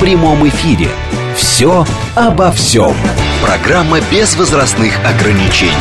[0.00, 0.88] в прямом эфире.
[1.36, 2.94] «Все обо всем».
[3.42, 5.74] Программа без возрастных ограничений.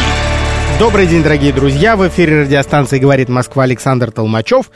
[0.78, 1.96] Добрый день, дорогие друзья.
[1.96, 4.72] В эфире радиостанции «Говорит Москва» Александр Толмачев.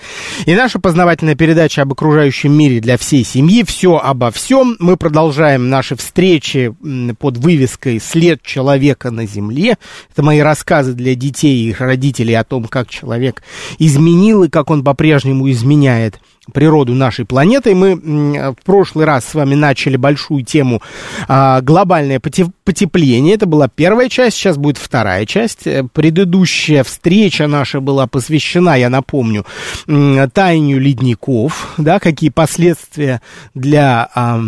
[0.45, 3.65] И наша познавательная передача об окружающем мире для всей семьи.
[3.65, 4.77] Все обо всем.
[4.79, 6.73] Мы продолжаем наши встречи
[7.19, 9.77] под вывеской «След человека на земле».
[10.13, 13.43] Это мои рассказы для детей и их родителей о том, как человек
[13.77, 16.19] изменил и как он по-прежнему изменяет
[16.51, 17.73] природу нашей планеты.
[17.73, 20.81] Мы в прошлый раз с вами начали большую тему
[21.27, 23.35] а, глобальное потепление.
[23.35, 25.65] Это была первая часть, сейчас будет вторая часть.
[25.67, 29.45] Э, предыдущая встреча наша была посвящена, я напомню,
[29.85, 33.21] таянию ледников, да, какие последствия
[33.53, 34.39] для а,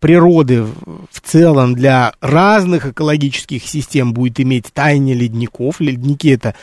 [0.00, 5.80] природы в целом, для разных экологических систем будет иметь таяние ледников.
[5.80, 6.54] Ледники это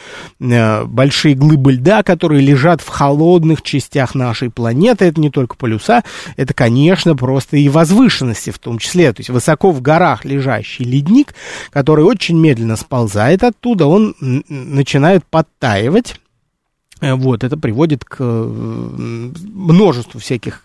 [0.41, 5.55] а, большие глыбы льда, которые лежат в холодных частях нашей нашей планеты, это не только
[5.55, 6.03] полюса,
[6.37, 9.13] это, конечно, просто и возвышенности в том числе.
[9.13, 11.33] То есть высоко в горах лежащий ледник,
[11.71, 16.15] который очень медленно сползает оттуда, он начинает подтаивать
[17.01, 20.63] вот, это приводит к э, множеству всяких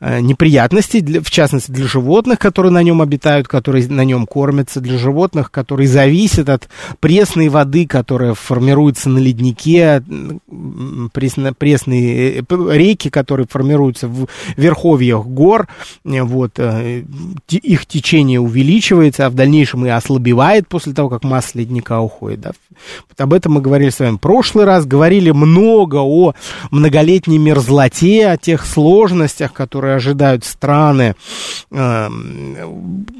[0.00, 4.80] э, неприятностей, для, в частности для животных, которые на нем обитают, которые на нем кормятся,
[4.80, 6.68] для животных, которые зависят от
[7.00, 10.02] пресной воды, которая формируется на леднике,
[11.12, 15.68] пресно, пресные реки, которые формируются в верховьях гор,
[16.04, 16.58] вот,
[17.50, 22.40] их течение увеличивается, а в дальнейшем и ослабевает после того, как масса ледника уходит.
[22.40, 22.52] Да.
[23.08, 26.34] Вот об этом мы говорили с вами в прошлый раз, говорили много много о
[26.70, 31.14] многолетней мерзлоте, о тех сложностях, которые ожидают страны,
[31.70, 32.08] э,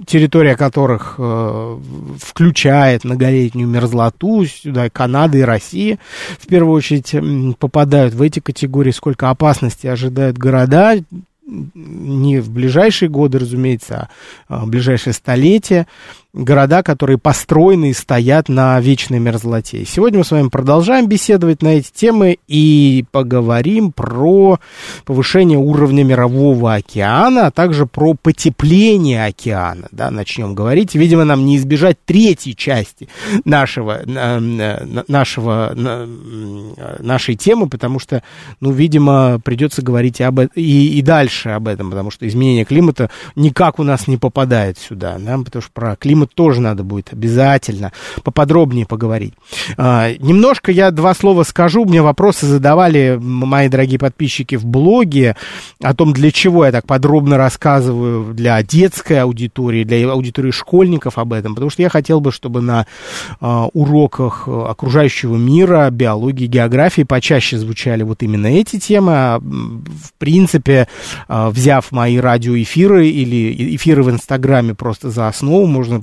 [0.07, 1.79] территория которых э,
[2.21, 5.99] включает многолетнюю мерзлоту, сюда Канада и Россия
[6.39, 7.15] в первую очередь
[7.59, 10.97] попадают в эти категории, сколько опасностей ожидают города,
[11.45, 14.09] не в ближайшие годы, разумеется,
[14.49, 15.87] а в ближайшее столетие
[16.35, 19.85] города, которые построены и стоят на вечной мерзлоте.
[19.85, 24.59] Сегодня мы с вами продолжаем беседовать на эти темы и поговорим про
[25.05, 29.89] повышение уровня мирового океана, а также про потепление океана.
[29.93, 30.95] Да, начнем говорить.
[30.95, 33.09] Видимо, нам не избежать третьей части
[33.45, 35.75] нашего, нашего,
[36.99, 38.23] нашей темы, потому что,
[38.61, 43.79] ну, видимо, придется говорить об, и, и дальше об этом, потому что изменение климата никак
[43.79, 47.93] у нас не попадает сюда, да, потому что про климат климат тоже надо будет обязательно
[48.23, 49.35] поподробнее поговорить.
[49.77, 51.85] А, немножко я два слова скажу.
[51.85, 55.37] Мне вопросы задавали мои дорогие подписчики в блоге
[55.83, 61.33] о том, для чего я так подробно рассказываю для детской аудитории, для аудитории школьников об
[61.33, 61.55] этом.
[61.55, 62.87] Потому что я хотел бы, чтобы на
[63.41, 69.13] а, уроках окружающего мира, биологии, географии почаще звучали вот именно эти темы.
[69.15, 70.89] А, в принципе,
[71.29, 76.03] взяв мои радиоэфиры или эфиры в Инстаграме просто за основу, можно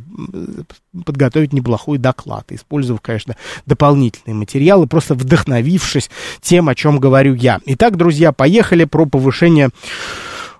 [1.05, 6.09] подготовить неплохой доклад, использовав, конечно, дополнительные материалы, просто вдохновившись
[6.41, 7.59] тем, о чем говорю я.
[7.65, 9.69] Итак, друзья, поехали про повышение,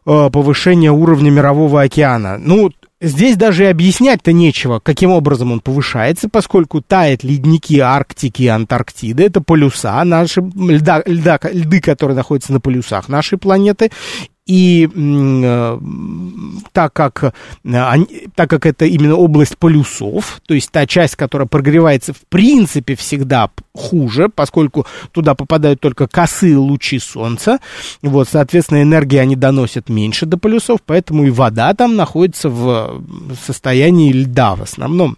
[0.06, 2.38] э, повышение уровня мирового океана.
[2.38, 2.72] Ну,
[3.02, 9.24] Здесь даже и объяснять-то нечего, каким образом он повышается, поскольку тают ледники Арктики и Антарктиды,
[9.24, 13.90] это полюса наши, льда, льда, льды, которые находятся на полюсах нашей планеты,
[14.50, 15.80] и э,
[16.74, 17.96] так, как, э,
[18.34, 23.52] так как это именно область полюсов, то есть та часть, которая прогревается в принципе всегда
[23.76, 27.60] хуже, поскольку туда попадают только косые лучи солнца,
[28.02, 33.04] вот, соответственно, энергии они доносят меньше до полюсов, поэтому и вода там находится в
[33.46, 35.18] состоянии льда в основном.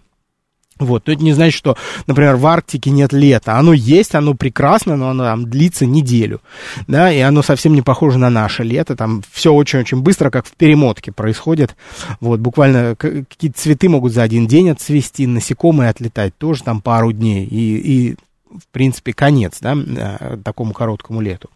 [0.84, 1.76] Вот, это не значит, что,
[2.06, 3.56] например, в Арктике нет лета.
[3.56, 6.40] Оно есть, оно прекрасно, но оно там длится неделю,
[6.86, 10.52] да, и оно совсем не похоже на наше лето, там все очень-очень быстро, как в
[10.52, 11.76] перемотке происходит,
[12.20, 17.46] вот, буквально какие-то цветы могут за один день отцвести, насекомые отлетать тоже там пару дней,
[17.46, 18.16] и, и
[18.58, 21.48] в принципе, конец, да, э, такому короткому лету.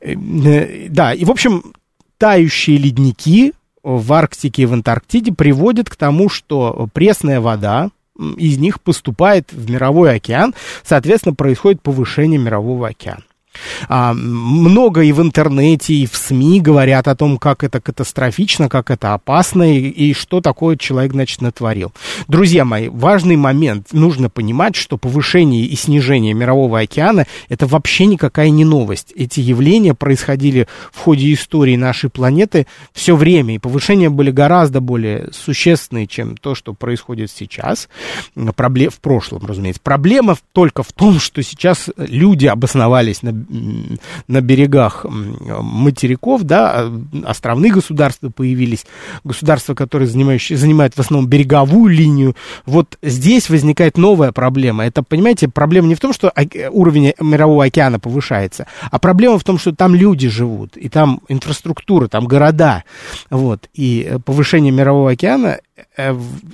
[0.00, 1.74] Э, э, да, и, в общем,
[2.18, 8.80] тающие ледники в Арктике и в Антарктиде приводят к тому, что пресная вода, из них
[8.80, 13.22] поступает в мировой океан, соответственно, происходит повышение мирового океана.
[13.88, 18.90] А, много и в интернете, и в СМИ говорят о том, как это катастрофично, как
[18.90, 21.92] это опасно, и, и что такое человек, значит, натворил.
[22.28, 23.88] Друзья мои, важный момент.
[23.92, 29.12] Нужно понимать, что повышение и снижение мирового океана– это вообще никакая не новость.
[29.16, 35.30] Эти явления происходили в ходе истории нашей планеты все время, и повышения были гораздо более
[35.32, 37.88] существенные, чем то, что происходит сейчас,
[38.34, 39.80] в прошлом, разумеется.
[39.82, 43.41] Проблема только в том, что сейчас люди обосновались на
[44.28, 46.90] на берегах материков, да,
[47.24, 48.86] островные государства появились,
[49.24, 52.36] государства, которые занимающие, занимают в основном береговую линию.
[52.66, 54.84] Вот здесь возникает новая проблема.
[54.84, 56.32] Это, понимаете, проблема не в том, что
[56.70, 62.08] уровень мирового океана повышается, а проблема в том, что там люди живут, и там инфраструктура,
[62.08, 62.84] там города.
[63.30, 63.68] Вот.
[63.74, 65.71] И повышение мирового океана Э,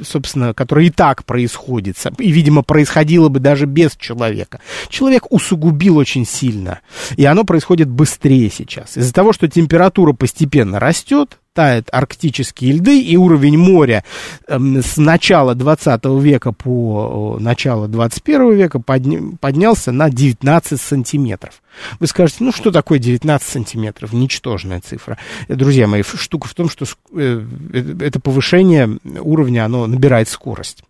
[0.02, 4.60] собственно, которое и так происходит, и, видимо, происходило бы даже без человека.
[4.88, 6.80] Человек усугубил очень сильно,
[7.16, 8.96] и оно происходит быстрее сейчас.
[8.96, 14.04] Из-за того, что температура постепенно растет, тают арктические льды, и уровень моря
[14.46, 21.60] эм, с начала 20 века по начало 21 века поднялся на 19 сантиметров.
[21.98, 24.12] Вы скажете, ну что такое 19 сантиметров?
[24.12, 25.18] Ничтожная цифра.
[25.48, 30.84] Э, друзья мои, штука в том, что э, э, это повышение уровня, оно набирает скорость.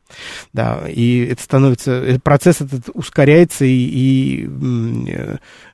[0.52, 4.48] Да, и это становится, процесс этот ускоряется, и, и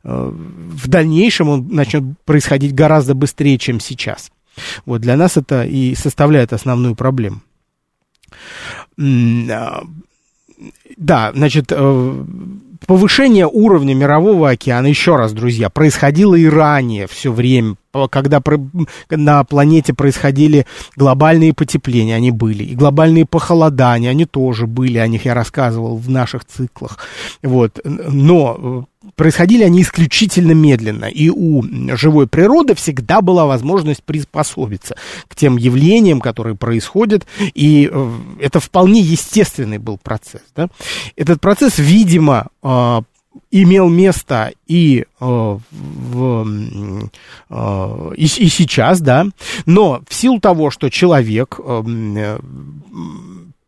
[0.02, 4.32] в дальнейшем он начнет происходить гораздо быстрее, чем сейчас.
[4.86, 7.42] Вот для нас это и составляет основную проблему.
[8.98, 9.82] А,
[10.96, 12.24] да, значит, э,
[12.86, 17.76] повышение уровня мирового океана, еще раз, друзья, происходило и ранее все время,
[18.10, 18.42] когда
[19.10, 20.66] на планете происходили
[20.96, 26.08] глобальные потепления, они были, и глобальные похолодания, они тоже были, о них я рассказывал в
[26.10, 26.98] наших циклах,
[27.42, 31.62] вот, но э, происходили они исключительно медленно, и у
[31.96, 34.96] живой природы всегда была возможность приспособиться
[35.28, 38.10] к тем явлениям, которые происходят, и э,
[38.40, 40.42] это вполне естественный был процесс.
[40.54, 40.68] Да?
[41.16, 43.02] Этот процесс, видимо, э,
[43.50, 46.48] имел место и, э, в,
[48.16, 49.26] и, и сейчас, да,
[49.66, 51.58] но в силу того, что человек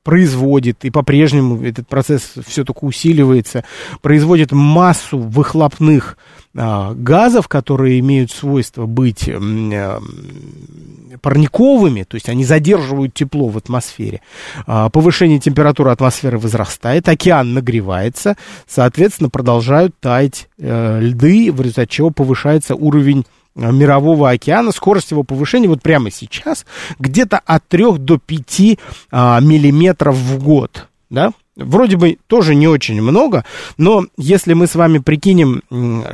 [0.06, 3.64] производит, и по-прежнему этот процесс все только усиливается,
[4.02, 6.16] производит массу выхлопных
[6.56, 10.00] а, газов, которые имеют свойство быть а,
[11.20, 14.20] парниковыми, то есть они задерживают тепло в атмосфере.
[14.68, 18.36] А, повышение температуры атмосферы возрастает, океан нагревается,
[18.68, 23.26] соответственно, продолжают таять а, льды, в результате чего повышается уровень
[23.56, 26.66] мирового океана, скорость его повышения вот прямо сейчас
[26.98, 28.78] где-то от 3 до 5
[29.10, 33.46] а, миллиметров в год, да, Вроде бы тоже не очень много,
[33.78, 35.62] но если мы с вами прикинем,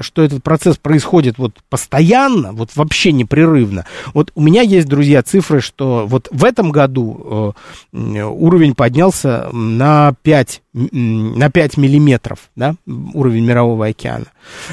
[0.00, 3.84] что этот процесс происходит вот постоянно, вот вообще непрерывно,
[4.14, 7.56] вот у меня есть, друзья, цифры, что вот в этом году
[7.92, 14.26] э, уровень поднялся на 5, на 5 миллиметров, да, уровень мирового океана,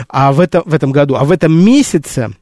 [0.07, 2.35] а в, это, в этом году, а в этом месяце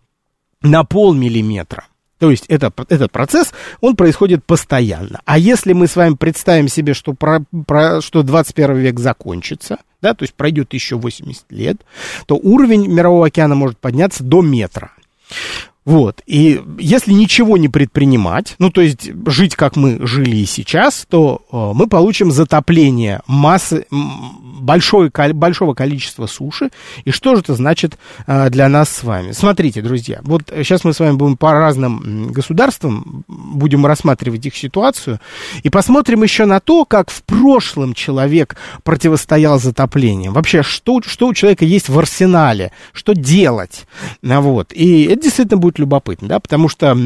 [0.62, 1.86] на полмиллиметра.
[2.20, 5.22] То есть это, этот процесс, он происходит постоянно.
[5.26, 10.14] А если мы с вами представим себе, что, про, про, что 21 век закончится, да,
[10.14, 11.78] то есть пройдет еще 80 лет,
[12.26, 14.92] то уровень мирового океана может подняться до метра.
[15.88, 21.08] Вот, и если ничего не предпринимать, ну, то есть жить, как мы жили и сейчас,
[21.10, 23.86] то э, мы получим затопление массы,
[24.60, 26.72] большой, большого количества суши.
[27.06, 29.32] И что же это значит э, для нас с вами?
[29.32, 35.22] Смотрите, друзья, вот сейчас мы с вами будем по разным государствам, будем рассматривать их ситуацию,
[35.64, 40.34] и посмотрим еще на то, как в прошлом человек противостоял затоплению.
[40.34, 43.88] Вообще, что, что у человека есть в арсенале, что делать.
[44.22, 44.74] Вот.
[44.74, 46.98] И это действительно будет любопытно, да, потому что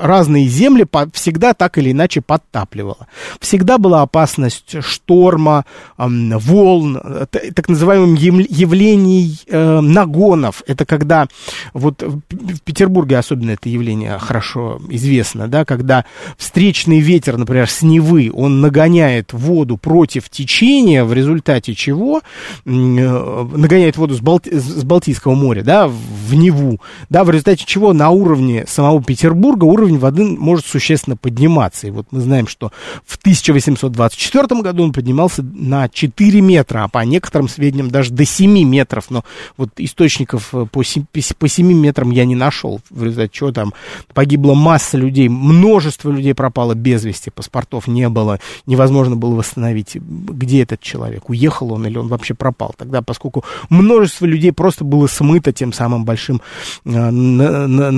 [0.00, 3.06] разные земли всегда так или иначе подтапливало.
[3.40, 5.64] Всегда была опасность шторма,
[5.98, 7.00] волн,
[7.30, 10.62] так называемых явлений э, нагонов.
[10.66, 11.28] Это когда,
[11.72, 16.04] вот в Петербурге особенно это явление хорошо известно, да, когда
[16.36, 22.20] встречный ветер, например, с Невы, он нагоняет воду против течения, в результате чего
[22.64, 27.92] э, нагоняет воду с, Балти с Балтийского моря, да, в Неву, да, в результате чего
[27.92, 31.86] на на уровне самого Петербурга уровень воды может существенно подниматься.
[31.86, 32.72] И вот мы знаем, что
[33.06, 38.64] в 1824 году он поднимался на 4 метра, а по некоторым сведениям даже до 7
[38.64, 39.10] метров.
[39.10, 39.24] Но
[39.56, 41.04] вот источников э, по 7,
[41.38, 42.80] по 7 метрам я не нашел.
[42.90, 43.72] В результате чего там
[44.12, 50.62] погибла масса людей, множество людей пропало без вести, паспортов не было, невозможно было восстановить, где
[50.62, 52.74] этот человек, уехал он или он вообще пропал.
[52.76, 56.40] Тогда, поскольку множество людей просто было смыто тем самым большим
[56.84, 57.10] э,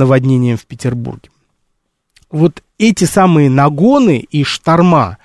[0.03, 1.31] наводнением в Петербурге.
[2.31, 5.19] Вот эти самые нагоны и шторма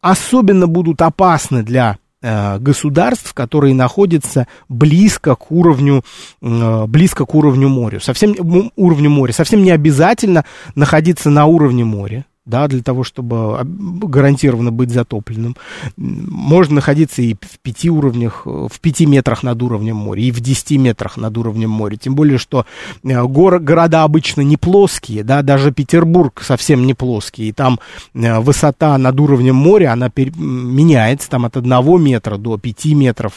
[0.00, 6.02] особенно будут опасны для э, государств, которые находятся близко к уровню,
[6.40, 8.00] э, близко к уровню моря.
[8.00, 8.34] Совсем
[8.76, 9.32] уровню моря.
[9.32, 10.44] Совсем не обязательно
[10.74, 15.56] находиться на уровне моря да, для того, чтобы гарантированно быть затопленным.
[15.96, 20.78] Можно находиться и в пяти уровнях, в пяти метрах над уровнем моря, и в десяти
[20.78, 21.96] метрах над уровнем моря.
[21.96, 22.64] Тем более, что
[23.04, 27.78] э, гор, города обычно не плоские, да, даже Петербург совсем не плоский, и там
[28.14, 30.32] э, высота над уровнем моря, она пер...
[30.36, 33.34] меняется там от одного метра до пяти метров.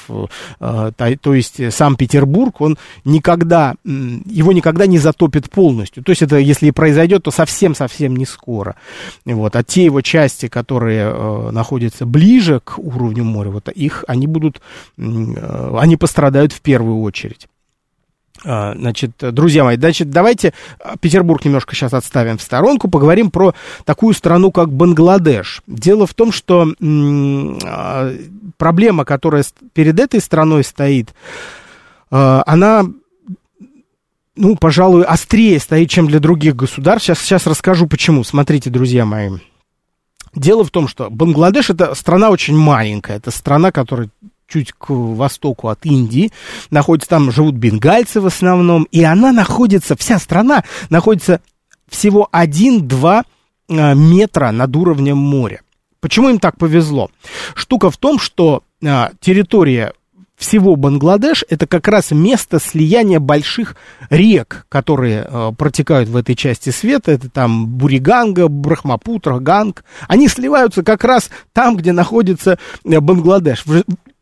[0.60, 6.04] Э, то, то есть сам Петербург, он никогда, его никогда не затопит полностью.
[6.04, 8.76] То есть это, если и произойдет, то совсем-совсем не скоро.
[9.26, 9.56] Вот.
[9.56, 14.62] А те его части, которые э, находятся ближе к уровню моря, вот их, они будут,
[14.98, 17.48] э, они пострадают в первую очередь.
[18.44, 20.54] А, значит, друзья мои, значит, давайте
[21.00, 23.54] Петербург немножко сейчас отставим в сторонку, поговорим про
[23.86, 25.62] такую страну, как Бангладеш.
[25.68, 26.68] Дело в том, что
[27.64, 28.14] а,
[28.58, 29.44] проблема, которая
[29.74, 31.14] перед этой страной стоит,
[32.10, 32.86] а, она
[34.36, 37.06] ну, пожалуй, острее стоит, чем для других государств.
[37.06, 38.24] Сейчас, сейчас расскажу, почему.
[38.24, 39.30] Смотрите, друзья мои.
[40.34, 43.18] Дело в том, что Бангладеш это страна очень маленькая.
[43.18, 44.10] Это страна, которая
[44.48, 46.32] чуть к востоку от Индии,
[46.70, 51.40] находится там, живут бенгальцы в основном, и она находится, вся страна находится
[51.88, 53.24] всего 1-2
[53.70, 55.62] а, метра над уровнем моря.
[56.02, 57.10] Почему им так повезло?
[57.56, 59.94] Штука в том, что а, территория
[60.42, 63.76] всего Бангладеш это как раз место слияния больших
[64.10, 67.12] рек, которые э, протекают в этой части света.
[67.12, 69.86] Это там Буриганга, Брахмапутра, Ганг.
[70.08, 73.64] Они сливаются как раз там, где находится э, Бангладеш.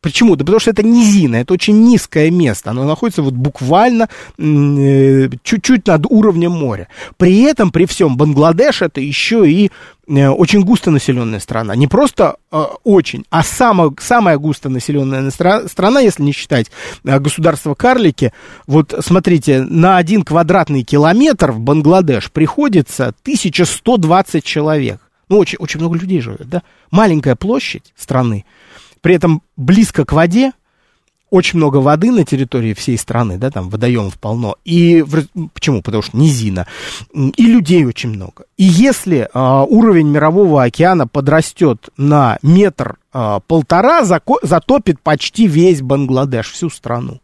[0.01, 0.37] Почему?
[0.37, 2.71] Да потому что это низина, это очень низкое место.
[2.71, 6.87] Оно находится вот буквально э, чуть-чуть над уровнем моря.
[7.17, 9.71] При этом, при всем, Бангладеш это еще и
[10.07, 11.75] э, очень густонаселенная страна.
[11.75, 16.67] Не просто э, очень, а самая, самая густонаселенная страна, если не считать
[17.03, 18.31] э, государство Карлики.
[18.67, 25.01] Вот смотрите, на один квадратный километр в Бангладеш приходится 1120 человек.
[25.27, 26.63] Ну, очень, очень много людей живет, да?
[26.89, 28.45] Маленькая площадь страны
[29.01, 30.53] при этом близко к воде,
[31.29, 34.55] очень много воды на территории всей страны, да, там водоемов полно.
[34.65, 35.05] И
[35.53, 35.81] почему?
[35.81, 36.65] Потому что низина.
[37.13, 38.45] И людей очень много.
[38.57, 45.81] И если а, уровень мирового океана подрастет на метр а, полтора, зако, затопит почти весь
[45.81, 47.21] Бангладеш, всю страну.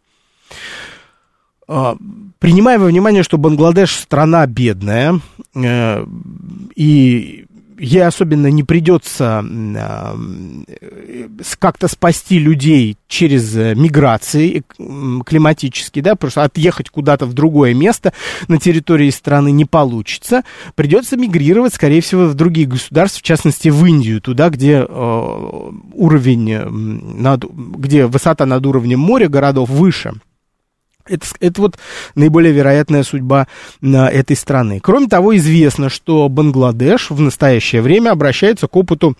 [1.66, 1.96] А,
[2.38, 5.20] принимая во внимание, что Бангладеш страна бедная,
[5.54, 6.06] э,
[6.76, 7.45] и
[7.78, 10.16] ей особенно не придется а,
[11.58, 14.64] как-то спасти людей через э, миграции
[15.24, 18.12] климатические, да, просто отъехать куда-то в другое место
[18.48, 20.42] на территории страны не получится.
[20.74, 26.56] Придется мигрировать, скорее всего, в другие государства, в частности, в Индию, туда, где э, уровень,
[26.56, 30.14] над, где высота над уровнем моря городов выше.
[31.08, 31.78] Это, это вот
[32.14, 33.46] наиболее вероятная судьба
[33.80, 34.80] на этой страны.
[34.80, 39.16] Кроме того, известно, что Бангладеш в настоящее время обращается к опыту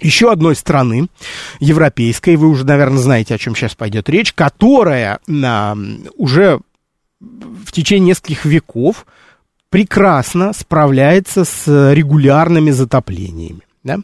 [0.00, 1.08] еще одной страны,
[1.58, 5.76] европейской, вы уже, наверное, знаете, о чем сейчас пойдет речь, которая а,
[6.16, 6.60] уже
[7.20, 9.06] в течение нескольких веков
[9.70, 13.65] прекрасно справляется с регулярными затоплениями.
[13.86, 13.98] Да?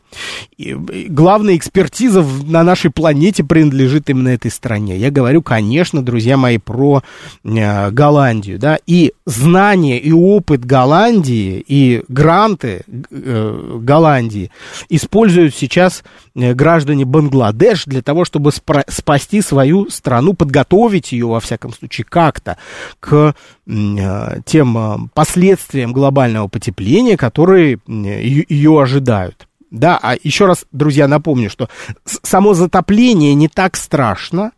[0.57, 0.75] И
[1.09, 4.97] главная экспертиза на нашей планете принадлежит именно этой стране.
[4.97, 7.03] Я говорю, конечно, друзья мои, про
[7.45, 8.59] э, Голландию.
[8.59, 8.79] Да?
[8.87, 14.51] И знания и опыт Голландии, и гранты э, Голландии
[14.89, 21.73] используют сейчас э, граждане Бангладеш для того, чтобы спасти свою страну, подготовить ее, во всяком
[21.73, 22.57] случае, как-то
[23.01, 23.35] к
[23.67, 29.49] э, тем э, последствиям глобального потепления, которые ее ожидают.
[29.73, 31.71] Да, а еще раз, друзья, напомню, что
[32.05, 34.52] само затопление не так страшно,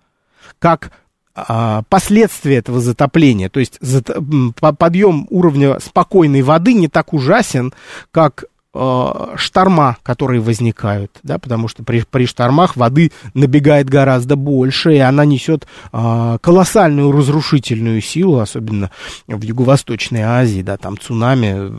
[0.58, 0.90] как
[1.36, 3.48] а, последствия этого затопления.
[3.48, 3.78] То есть
[4.58, 7.72] подъем уровня спокойной воды не так ужасен,
[8.10, 14.98] как шторма, которые возникают, да, потому что при, при штормах воды набегает гораздо больше, и
[14.98, 18.90] она несет э, колоссальную разрушительную силу, особенно
[19.28, 21.72] в Юго-Восточной Азии, да, там цунами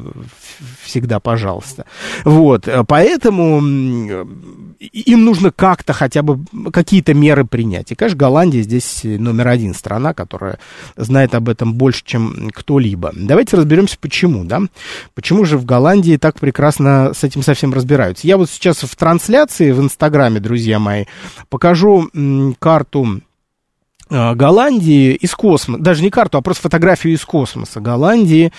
[0.83, 1.85] всегда, пожалуйста.
[2.23, 6.39] Вот, поэтому им нужно как-то хотя бы
[6.71, 7.91] какие-то меры принять.
[7.91, 10.59] И, конечно, Голландия здесь номер один страна, которая
[10.95, 13.11] знает об этом больше, чем кто-либо.
[13.13, 14.61] Давайте разберемся, почему, да?
[15.13, 18.27] Почему же в Голландии так прекрасно с этим совсем разбираются?
[18.27, 21.05] Я вот сейчас в трансляции в Инстаграме, друзья мои,
[21.49, 22.09] покажу
[22.59, 23.21] карту
[24.07, 28.51] а, Голландии из космоса, даже не карту, а просто фотографию из космоса Голландии,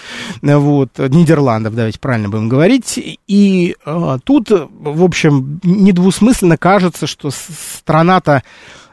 [0.42, 8.42] вот, Нидерландов, давайте правильно будем говорить, и а, тут, в общем, недвусмысленно кажется, что страна-то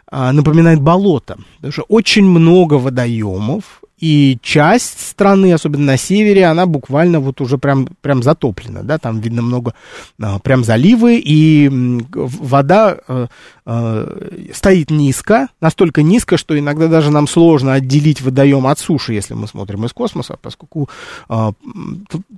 [0.05, 7.21] а, напоминает болото, что очень много водоемов, и часть страны, особенно на севере, она буквально
[7.21, 9.75] вот уже прям, прям затоплена, да, там видно много,
[10.21, 11.69] а, прям заливы, и
[12.13, 13.27] вода э,
[13.65, 19.35] э, стоит низко, настолько низко, что иногда даже нам сложно отделить водоем от суши, если
[19.35, 20.89] мы смотрим из космоса, поскольку
[21.29, 21.51] э,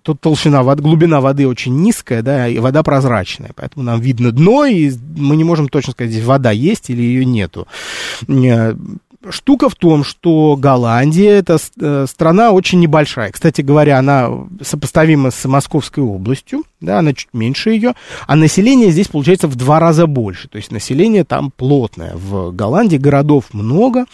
[0.03, 4.65] тут толщина воды, глубина воды очень низкая, да, и вода прозрачная, поэтому нам видно дно,
[4.65, 7.67] и мы не можем точно сказать, здесь вода есть или ее нету
[9.29, 13.32] штука в том, что Голландия это э, страна очень небольшая.
[13.32, 14.29] Кстати говоря, она
[14.62, 17.94] сопоставима с Московской областью, да, она чуть меньше ее,
[18.27, 20.48] а население здесь получается в два раза больше.
[20.48, 22.15] То есть население там плотное.
[22.15, 24.05] В Голландии городов много,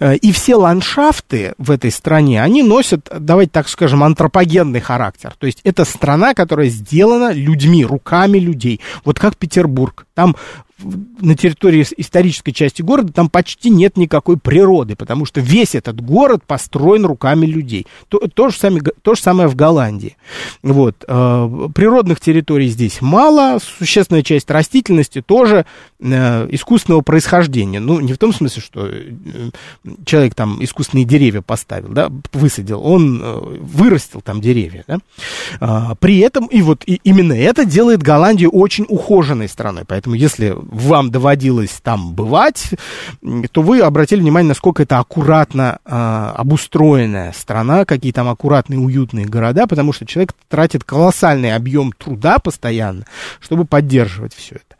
[0.00, 5.34] э, и все ландшафты в этой стране, они носят, давайте так скажем, антропогенный характер.
[5.38, 8.80] То есть это страна, которая сделана людьми, руками людей.
[9.04, 10.06] Вот как Петербург.
[10.14, 10.36] Там
[10.78, 16.44] на территории исторической части города там почти нет никакой природы, потому что весь этот город
[16.46, 17.86] построен руками людей.
[18.08, 20.16] То, то, же, самое, то же самое в Голландии.
[20.62, 21.04] Вот.
[21.08, 25.64] Э, природных территорий здесь мало, существенная часть растительности тоже
[25.98, 27.80] э, искусственного происхождения.
[27.80, 29.12] Ну, не в том смысле, что э,
[30.04, 33.18] человек там искусственные деревья поставил, да, высадил, он
[33.60, 34.84] вырастил там деревья.
[34.86, 34.98] Да?
[35.60, 39.84] А, при этом, и вот и именно это делает Голландию очень ухоженной страной.
[39.86, 42.70] Поэтому если вам доводилось там бывать,
[43.52, 49.66] то вы обратили внимание, насколько это аккуратно э, обустроенная страна, какие там аккуратные, уютные города,
[49.66, 53.04] потому что человек тратит колоссальный объем труда постоянно,
[53.40, 54.76] чтобы поддерживать все это.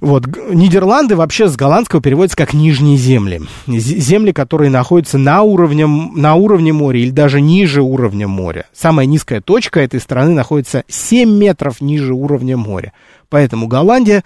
[0.00, 3.42] Вот, Нидерланды вообще с голландского переводится как нижние земли.
[3.66, 8.66] Земли, которые находятся на уровне, на уровне моря или даже ниже уровня моря.
[8.74, 12.92] Самая низкая точка этой страны находится 7 метров ниже уровня моря.
[13.30, 14.24] Поэтому Голландия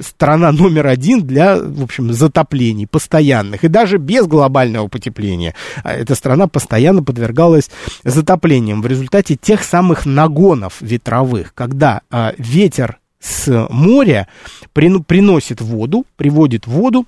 [0.00, 3.64] страна номер один для, в общем, затоплений постоянных.
[3.64, 7.70] И даже без глобального потепления а эта страна постоянно подвергалась
[8.04, 14.28] затоплениям в результате тех самых нагонов ветровых, когда а, ветер с моря
[14.72, 17.06] приносит воду, приводит воду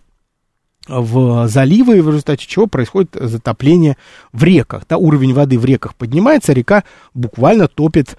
[0.89, 3.97] в заливы, в результате чего происходит затопление
[4.33, 4.83] в реках.
[4.89, 8.17] Да, уровень воды в реках поднимается, река буквально топит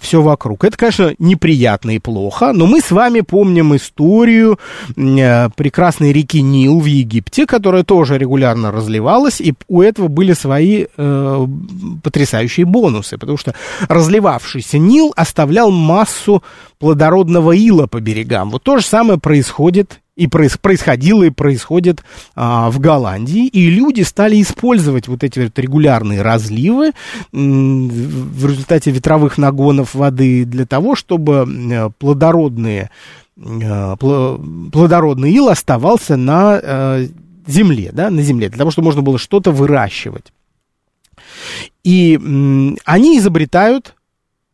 [0.00, 0.64] все вокруг.
[0.64, 4.58] Это, конечно, неприятно и плохо, но мы с вами помним историю
[4.96, 10.86] э, прекрасной реки Нил в Египте, которая тоже регулярно разливалась, и у этого были свои
[10.96, 11.46] э,
[12.02, 13.54] потрясающие бонусы, потому что
[13.88, 16.42] разливавшийся Нил оставлял массу
[16.78, 18.50] плодородного ила по берегам.
[18.50, 22.04] Вот то же самое происходит и происходило и происходит
[22.36, 26.92] а, в Голландии, и люди стали использовать вот эти вот регулярные разливы
[27.32, 32.90] в результате ветровых нагонов воды для того, чтобы э, плодородные,
[33.36, 37.08] э, плодородный ил оставался на э,
[37.48, 40.32] земле, да, на земле, для того, чтобы можно было что-то выращивать.
[41.82, 42.14] И
[42.84, 43.96] они изобретают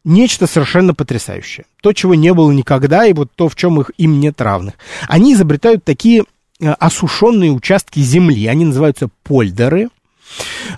[0.09, 1.67] нечто совершенно потрясающее.
[1.83, 4.75] То, чего не было никогда, и вот то, в чем их, им нет равных.
[5.07, 6.25] Они изобретают такие
[6.61, 9.89] э, осушенные участки земли, они называются польдеры,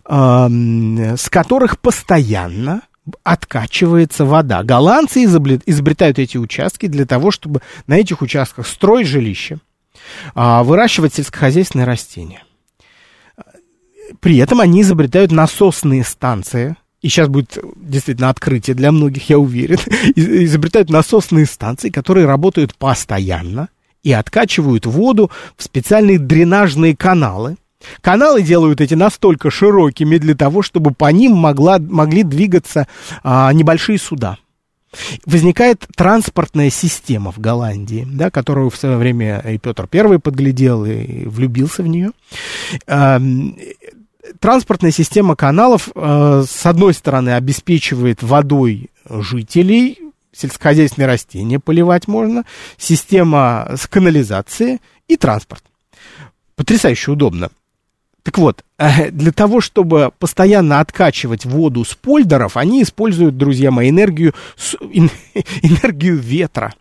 [0.06, 2.82] с которых постоянно
[3.22, 4.62] откачивается вода.
[4.62, 9.58] Голландцы изобретают эти участки для того, чтобы на этих участках строить жилище,
[10.34, 12.44] а, выращивать сельскохозяйственные растения.
[14.20, 19.78] При этом они изобретают насосные станции, и сейчас будет действительно открытие для многих, я уверен,
[20.16, 23.68] изобретают насосные станции, которые работают постоянно
[24.02, 27.56] и откачивают воду в специальные дренажные каналы.
[28.02, 32.86] Каналы делают эти настолько широкими для того, чтобы по ним могла, могли двигаться
[33.22, 34.36] а, небольшие суда.
[35.24, 41.26] Возникает транспортная система в Голландии, да, которую в свое время и Петр I подглядел и
[41.26, 42.10] влюбился в нее
[44.38, 49.98] транспортная система каналов, э, с одной стороны, обеспечивает водой жителей,
[50.32, 52.44] сельскохозяйственные растения поливать можно,
[52.76, 55.64] система с канализацией и транспорт.
[56.56, 57.50] Потрясающе удобно.
[58.22, 58.64] Так вот,
[59.10, 64.34] для того, чтобы постоянно откачивать воду с польдеров, они используют, друзья мои, энергию,
[64.80, 66.74] энергию ветра.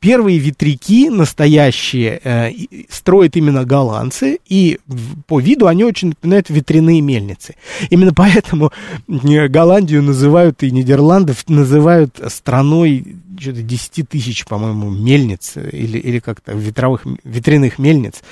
[0.00, 2.50] Первые ветряки настоящие э,
[2.88, 4.78] строят именно голландцы, и
[5.26, 7.54] по виду они очень напоминают ветряные мельницы.
[7.90, 8.72] Именно поэтому
[9.08, 16.52] э, Голландию называют и Нидерландов называют страной что-то 10 тысяч, по-моему, мельниц или, или как-то
[16.52, 18.22] ветровых, ветряных мельниц.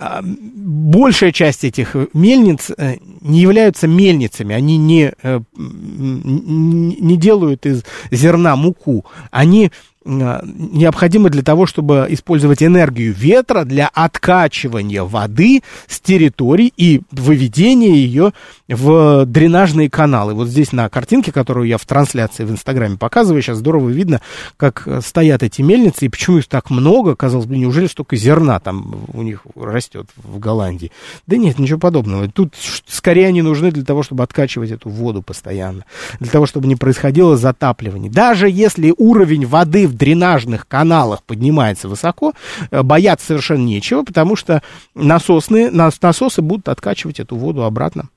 [0.00, 7.82] А, большая часть этих мельниц э, не являются мельницами, они не, э, не делают из
[8.12, 9.72] зерна муку, они
[10.08, 18.32] необходимы для того, чтобы использовать энергию ветра для откачивания воды с территорий и выведения ее
[18.68, 20.34] в дренажные каналы.
[20.34, 24.20] Вот здесь на картинке, которую я в трансляции в Инстаграме показываю, сейчас здорово видно,
[24.56, 27.14] как стоят эти мельницы и почему их так много.
[27.14, 30.90] Казалось бы, неужели столько зерна там у них растет в Голландии?
[31.26, 32.28] Да нет, ничего подобного.
[32.28, 32.54] Тут
[32.86, 35.84] скорее они нужны для того, чтобы откачивать эту воду постоянно,
[36.18, 38.10] для того, чтобы не происходило затапливание.
[38.10, 42.32] Даже если уровень воды в дренажных каналах поднимается высоко,
[42.70, 44.62] э, бояться совершенно нечего, потому что
[44.94, 48.08] насосные, насосы будут откачивать эту воду обратно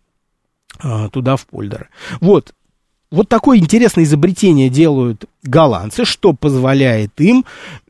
[0.83, 1.89] э, туда, в польдеры.
[2.19, 2.53] Вот,
[3.11, 7.45] вот такое интересное изобретение делают голландцы, что позволяет им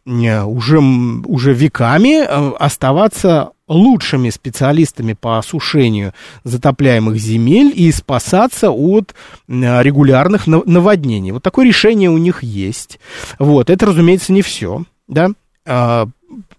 [0.05, 2.25] э, уже, уже веками
[2.57, 9.15] оставаться лучшими специалистами по осушению затопляемых земель и спасаться от
[9.47, 11.31] регулярных наводнений.
[11.31, 12.99] Вот такое решение у них есть.
[13.39, 15.31] Вот, это, разумеется, не все, да.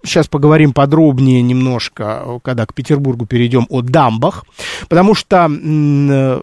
[0.04, 4.44] Сейчас а, поговорим подробнее немножко, когда к Петербургу перейдем, о дамбах,
[4.88, 6.40] потому что э,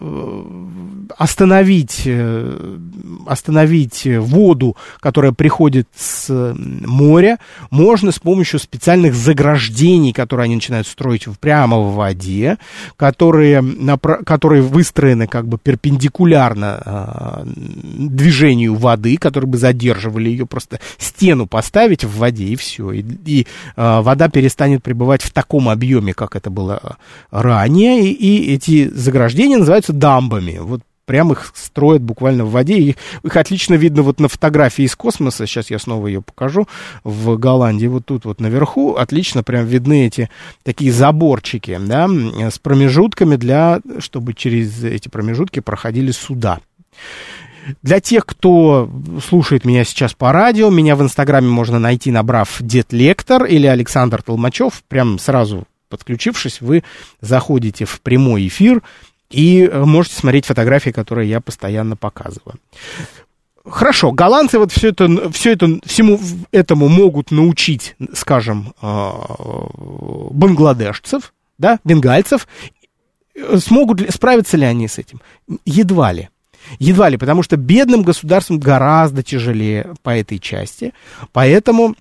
[1.17, 2.77] остановить, э,
[3.27, 7.39] остановить воду, которая приходит с моря,
[7.69, 12.57] можно с помощью специальных заграждений, которые они начинают строить прямо в воде,
[12.95, 13.63] которые,
[14.25, 22.03] которые выстроены как бы перпендикулярно э, движению воды, которые бы задерживали ее, просто стену поставить
[22.03, 22.91] в воде и все.
[22.91, 26.97] И, и э, вода перестанет пребывать в таком объеме, как это было
[27.31, 30.57] ранее, и, и эти заграждения называются дамбами.
[30.59, 32.77] Вот прям их строят буквально в воде.
[32.77, 35.47] И их отлично видно вот на фотографии из космоса.
[35.47, 36.67] Сейчас я снова ее покажу.
[37.03, 40.29] В Голландии вот тут вот наверху отлично прям видны эти
[40.61, 46.59] такие заборчики, да, с промежутками для, чтобы через эти промежутки проходили суда.
[47.81, 48.89] Для тех, кто
[49.27, 54.21] слушает меня сейчас по радио, меня в Инстаграме можно найти, набрав Дед Лектор или Александр
[54.21, 54.83] Толмачев.
[54.87, 56.83] Прям сразу подключившись, вы
[57.19, 58.81] заходите в прямой эфир,
[59.29, 62.55] и э, можете смотреть фотографии, которые я постоянно показываю.
[63.65, 66.19] Хорошо, голландцы вот все это, все это, всему
[66.51, 69.11] этому могут научить, скажем, э,
[70.31, 72.47] бангладешцев, да, бенгальцев.
[73.57, 75.21] Смогут ли, справиться ли они с этим?
[75.65, 76.29] Едва ли.
[76.77, 80.93] Едва ли, потому что бедным государствам гораздо тяжелее по этой части.
[81.31, 81.95] Поэтому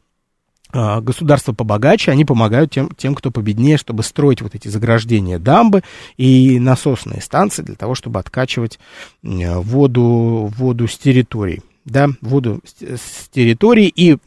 [0.71, 5.83] а, государства побогаче, они помогают тем, тем, кто победнее, чтобы строить вот эти заграждения дамбы
[6.17, 8.79] и насосные станции для того, чтобы откачивать
[9.23, 11.63] воду, воду с территорий.
[11.85, 14.19] Да, воду с территории и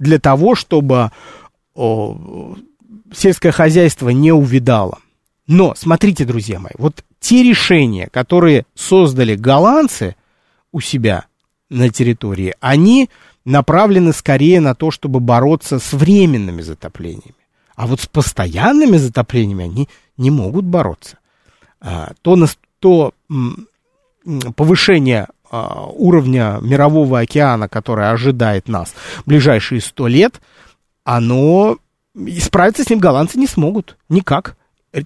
[0.00, 1.12] для того, чтобы
[1.76, 2.56] о,
[3.14, 4.98] сельское хозяйство не увидало.
[5.46, 10.16] Но, смотрите, друзья мои, вот те решения, которые создали голландцы
[10.72, 11.26] у себя
[11.70, 13.08] на территории, они
[13.44, 17.36] направлены скорее на то, чтобы бороться с временными затоплениями.
[17.76, 21.18] А вот с постоянными затоплениями они не могут бороться.
[21.80, 22.36] А, то,
[22.80, 23.14] то
[24.56, 28.92] повышение а, уровня мирового океана, которое ожидает нас
[29.24, 30.40] в ближайшие сто лет,
[31.04, 31.78] оно
[32.40, 34.56] справиться с ним голландцы не смогут никак.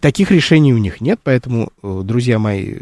[0.00, 2.78] Таких решений у них нет, поэтому, э, друзья мои,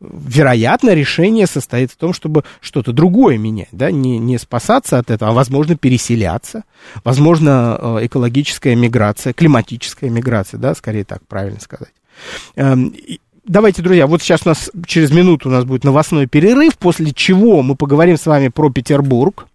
[0.00, 5.32] вероятно, решение состоит в том, чтобы что-то другое менять, да, не, не спасаться от этого,
[5.32, 6.64] а, возможно, переселяться,
[7.04, 11.92] возможно, э, экологическая миграция, климатическая миграция, да, скорее так правильно сказать.
[12.56, 12.94] Эм,
[13.44, 17.62] давайте, друзья, вот сейчас у нас через минуту у нас будет новостной перерыв, после чего
[17.62, 19.47] мы поговорим с вами про Петербург,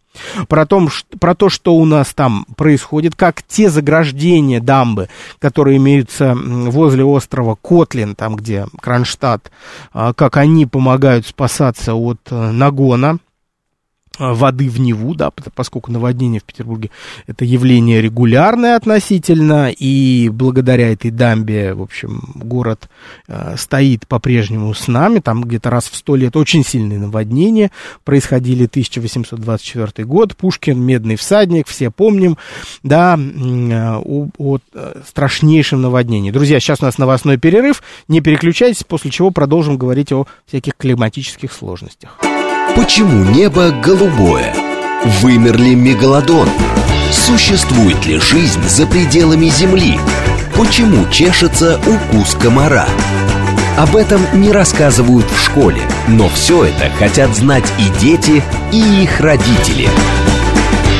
[0.48, 6.36] про, том, про то, что у нас там происходит, как те заграждения дамбы, которые имеются
[6.36, 9.52] возле острова Котлин, там где Кронштадт,
[9.92, 13.20] а, как они помогают спасаться от э, нагона
[14.20, 16.92] воды в Неву, да, поскольку наводнение в Петербурге
[17.26, 22.90] это явление регулярное относительно, и благодаря этой дамбе, в общем, город
[23.28, 27.72] э, стоит по-прежнему с нами, там где-то раз в сто лет очень сильные наводнения
[28.04, 32.38] происходили, 1824 год, Пушкин, Медный всадник, все помним,
[32.84, 34.60] да, э, о, о
[35.08, 36.32] страшнейшем наводнении.
[36.32, 41.52] Друзья, сейчас у нас новостной перерыв, не переключайтесь, после чего продолжим говорить о всяких климатических
[41.52, 42.20] сложностях.
[42.76, 44.54] Почему небо голубое?
[45.22, 46.50] Вымер ли мегалодон?
[47.12, 50.00] Существует ли жизнь за пределами Земли?
[50.56, 52.88] Почему чешется укус комара?
[53.78, 59.20] Об этом не рассказывают в школе, но все это хотят знать и дети, и их
[59.20, 59.90] родители.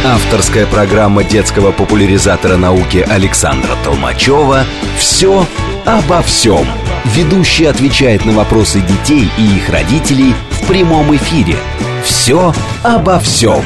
[0.06, 4.66] Авторская программа детского популяризатора науки Александра Толмачева
[4.98, 5.48] «Все
[5.86, 6.68] обо всем».
[7.06, 11.58] Ведущий отвечает на вопросы детей и их родителей в прямом эфире.
[12.02, 13.62] Все обо всем.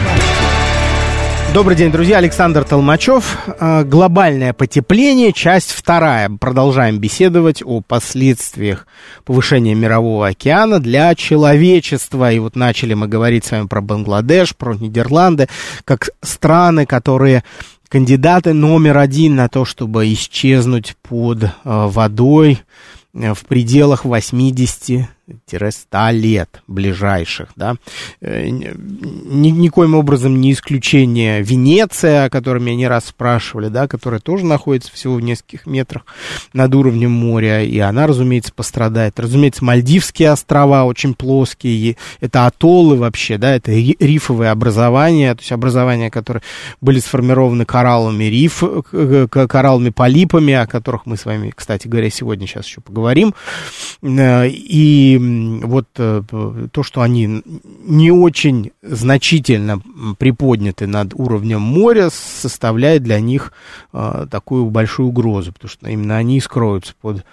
[1.53, 2.17] Добрый день, друзья.
[2.17, 3.37] Александр Толмачев.
[3.59, 6.29] А, глобальное потепление, часть вторая.
[6.29, 8.87] Продолжаем беседовать о последствиях
[9.23, 12.31] повышения мирового океана для человечества.
[12.31, 15.47] И вот начали мы говорить с вами про Бангладеш, про Нидерланды,
[15.85, 17.43] как страны, которые
[17.87, 26.09] кандидаты номер один на то, чтобы исчезнуть под а, водой Э, в пределах 80 100
[26.11, 27.75] лет ближайших, да.
[28.21, 34.19] Э, ни, никоим образом не исключение Венеция, о которой меня не раз спрашивали, да, которая
[34.19, 36.05] тоже находится всего в нескольких метрах
[36.53, 39.19] над уровнем моря, и она, разумеется, пострадает.
[39.19, 46.09] Разумеется, Мальдивские острова очень плоские, это атоллы вообще, да, это рифовые образования, то есть образования,
[46.09, 46.43] которые
[46.79, 48.63] были сформированы кораллами риф,
[49.31, 53.33] кораллами полипами, о которых мы с вами, кстати говоря, сегодня сейчас еще поговорим,
[54.01, 54.47] э,
[55.19, 56.21] вот э,
[56.71, 57.43] то, что они
[57.85, 59.81] не очень значительно
[60.17, 63.53] приподняты над уровнем моря, составляет для них
[63.93, 67.25] э, такую большую угрозу, потому что именно они скроются под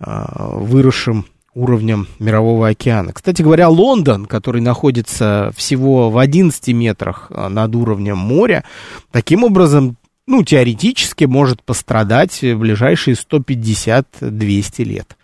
[0.00, 3.12] э, выросшим уровнем мирового океана.
[3.12, 8.62] Кстати говоря, Лондон, который находится всего в 11 метрах над уровнем моря,
[9.10, 9.96] таким образом,
[10.26, 15.15] ну, теоретически может пострадать в ближайшие 150-200 лет.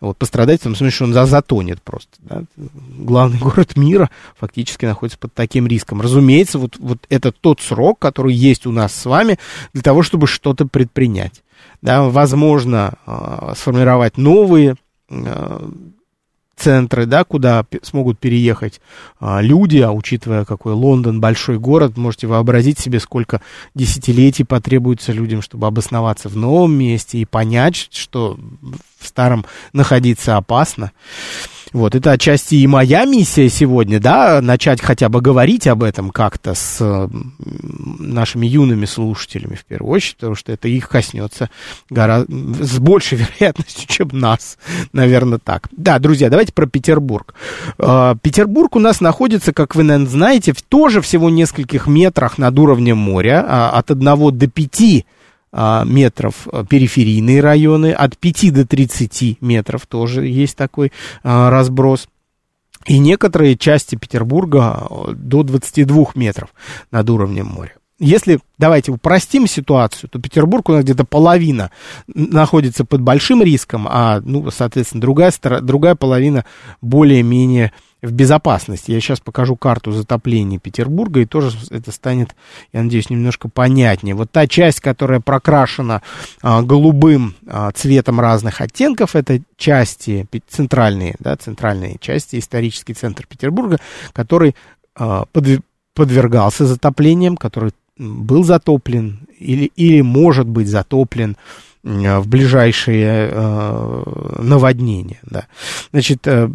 [0.00, 2.10] Вот, пострадать в том смысле, что он затонет просто.
[2.20, 2.42] Да?
[2.56, 6.00] Главный город мира фактически находится под таким риском.
[6.00, 9.38] Разумеется, вот, вот это тот срок, который есть у нас с вами
[9.72, 11.42] для того, чтобы что-то предпринять.
[11.82, 14.76] Да, возможно, э, сформировать новые
[15.10, 15.68] э,
[16.56, 18.80] центры, да, куда смогут переехать
[19.20, 23.40] а, люди, а учитывая, какой Лондон большой город, можете вообразить себе, сколько
[23.74, 28.38] десятилетий потребуется людям, чтобы обосноваться в новом месте и понять, что
[28.98, 30.92] в старом находиться опасно.
[31.74, 36.54] Вот, это отчасти и моя миссия сегодня, да, начать хотя бы говорить об этом как-то
[36.54, 37.10] с
[37.98, 41.50] нашими юными слушателями в первую очередь, потому что это их коснется
[41.90, 42.32] гораздо,
[42.64, 44.56] с большей вероятностью, чем нас,
[44.92, 45.68] наверное, так.
[45.72, 47.34] Да, друзья, давайте про Петербург.
[47.78, 52.98] А, Петербург у нас находится, как вы, наверное, знаете, тоже всего нескольких метрах над уровнем
[52.98, 55.02] моря, а, от 1 до 5 а,
[55.84, 62.08] метров а, периферийные районы, от 5 до 30 метров тоже есть такой а, разброс.
[62.86, 66.50] И некоторые части Петербурга до 22 метров
[66.90, 67.74] над уровнем моря.
[68.00, 71.70] Если, давайте упростим ситуацию, то Петербург у нас где-то половина
[72.08, 76.44] находится под большим риском, а, ну, соответственно, другая, другая половина
[76.82, 77.72] более-менее
[78.04, 78.90] в безопасности.
[78.92, 82.36] Я сейчас покажу карту затопления Петербурга, и тоже это станет,
[82.72, 84.14] я надеюсь, немножко понятнее.
[84.14, 86.02] Вот та часть, которая прокрашена
[86.42, 93.78] а, голубым а, цветом разных оттенков, это части центральные, да, центральные части, исторический центр Петербурга,
[94.12, 94.54] который
[94.94, 95.60] а, под,
[95.94, 101.36] подвергался затоплениям, который был затоплен или, или может быть затоплен
[101.84, 104.02] в ближайшие э,
[104.38, 105.20] наводнения.
[105.22, 105.46] Да.
[105.92, 106.48] Значит, э,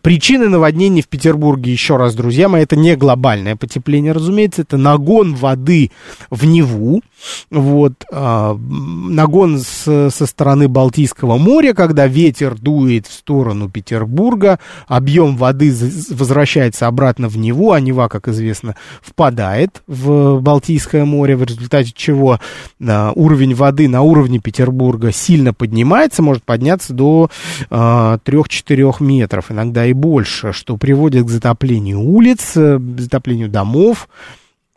[0.00, 5.34] Причины наводнений в Петербурге, еще раз, друзья мои, это не глобальное потепление, разумеется, это нагон
[5.34, 5.90] воды
[6.30, 7.02] в Неву,
[7.50, 15.36] вот, э, нагон с, со стороны Балтийского моря, когда ветер дует в сторону Петербурга, объем
[15.36, 15.74] воды
[16.10, 22.38] возвращается обратно в Неву, а Нева, как известно, впадает в Балтийское море, в результате чего
[22.80, 27.30] э, уровень воды на уровне Петербурга сильно поднимается, может подняться до
[27.68, 34.08] э, 3-4 метров, иногда иногда и больше, что приводит к затоплению улиц, э, затоплению домов,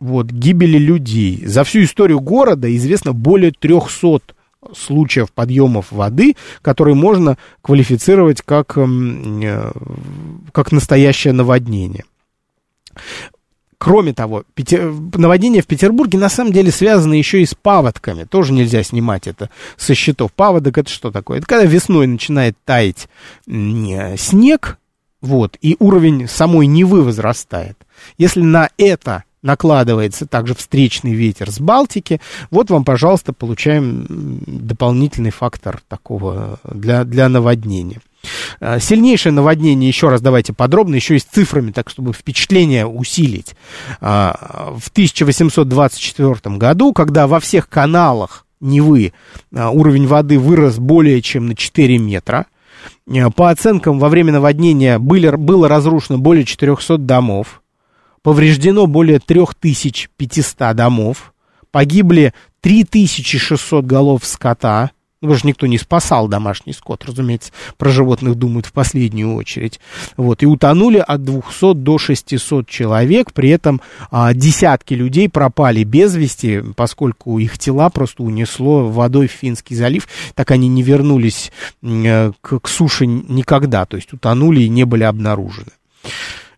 [0.00, 1.44] вот, гибели людей.
[1.46, 4.20] За всю историю города известно более 300
[4.74, 9.72] случаев подъемов воды, которые можно квалифицировать как, эм, э,
[10.52, 12.04] как настоящее наводнение.
[13.78, 14.44] Кроме того,
[15.14, 18.24] наводнение в Петербурге на самом деле связано еще и с паводками.
[18.24, 20.32] Тоже нельзя снимать это со счетов.
[20.32, 21.38] Паводок это что такое?
[21.38, 23.08] Это когда весной начинает таять
[23.46, 24.78] снег,
[25.20, 27.76] вот, и уровень самой Невы возрастает.
[28.16, 34.06] Если на это накладывается также встречный ветер с Балтики, вот вам, пожалуйста, получаем
[34.46, 38.00] дополнительный фактор такого для, для наводнения.
[38.60, 43.54] А, сильнейшее наводнение, еще раз давайте подробно, еще и с цифрами, так чтобы впечатление усилить.
[44.00, 49.12] А, в 1824 году, когда во всех каналах Невы
[49.52, 52.46] уровень воды вырос более чем на 4 метра,
[53.36, 57.60] по оценкам, во время наводнения были, было разрушено более 400 домов,
[58.26, 61.32] повреждено более 3500 домов,
[61.70, 68.34] погибли 3600 голов скота, ну, потому что никто не спасал домашний скот, разумеется, про животных
[68.34, 69.78] думают в последнюю очередь.
[70.16, 76.16] Вот, и утонули от 200 до 600 человек, при этом а, десятки людей пропали без
[76.16, 82.32] вести, поскольку их тела просто унесло водой в Финский залив, так они не вернулись э,
[82.40, 85.70] к, к суше никогда, то есть утонули и не были обнаружены.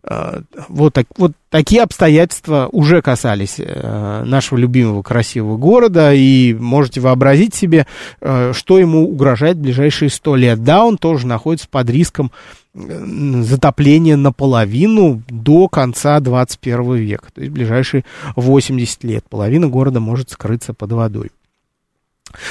[0.05, 7.01] Э, вот, так, вот такие обстоятельства уже касались э, нашего любимого красивого города, и можете
[7.01, 7.87] вообразить себе,
[8.21, 10.63] э, что ему угрожает в ближайшие сто лет.
[10.63, 12.31] Да, он тоже находится под риском
[12.75, 18.05] затопления наполовину до конца 21 века, то есть ближайшие
[18.37, 19.25] 80 лет.
[19.29, 21.31] Половина города может скрыться под водой.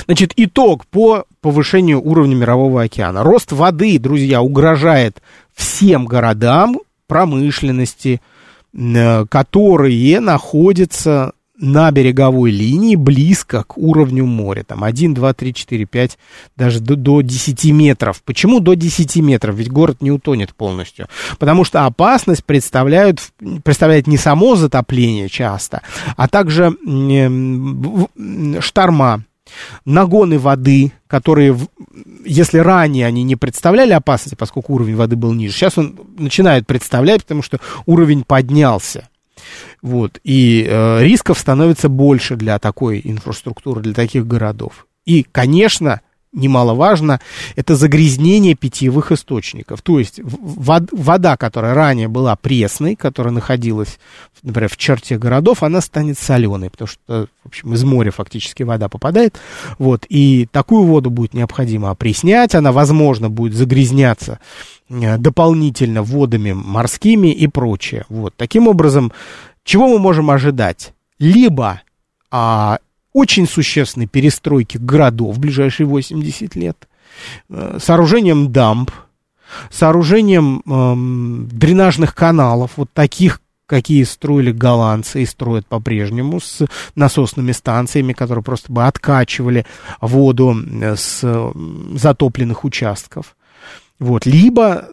[0.06, 3.24] Значит, итог по повышению уровня мирового океана.
[3.24, 5.22] Рост воды, друзья, угрожает
[5.54, 8.22] всем городам, промышленности,
[8.74, 14.63] э, которые находятся на береговой линии близко к уровню моря.
[14.63, 16.17] Там 1, 2, 3, 4, 5,
[16.56, 18.22] даже до, до 10 метров.
[18.24, 19.56] Почему до 10 метров?
[19.56, 21.08] Ведь город не утонет полностью.
[21.39, 23.22] Потому что опасность представляют,
[23.63, 25.82] представляет не само затопление часто,
[26.15, 26.76] а также
[28.62, 29.24] шторма,
[29.86, 31.58] нагоны воды, которые,
[32.26, 37.24] если ранее они не представляли опасности, поскольку уровень воды был ниже, сейчас он начинает представлять,
[37.24, 39.10] потому что уровень поднялся.
[39.82, 44.88] Вот, и э, рисков становится больше для такой инфраструктуры, для таких городов.
[45.06, 46.02] И, конечно,
[46.34, 47.20] немаловажно,
[47.56, 49.82] это загрязнение питьевых источников.
[49.82, 54.00] То есть вода, которая ранее была пресной, которая находилась,
[54.44, 58.90] например, в черте городов, она станет соленой, потому что, в общем, из моря фактически вода
[58.90, 59.40] попадает.
[59.80, 64.40] Вот, и такую воду будет необходимо опреснять, она, возможно, будет загрязняться
[64.90, 68.06] э, дополнительно водами морскими и прочее.
[68.10, 69.12] Вот, таким образом,
[69.63, 70.94] чего мы можем ожидать?
[71.20, 71.82] Либо
[72.30, 72.80] а,
[73.17, 76.88] очень существенной перестройки городов в ближайшие 80 лет,
[77.49, 78.91] э, сооружением дамб,
[79.71, 88.13] сооружением эм, дренажных каналов, вот таких, какие строили голландцы и строят по-прежнему, с насосными станциями,
[88.13, 89.65] которые просто бы откачивали
[89.99, 91.51] воду э, с
[91.95, 93.36] затопленных участков.
[93.97, 94.27] Вот.
[94.27, 94.89] Либо,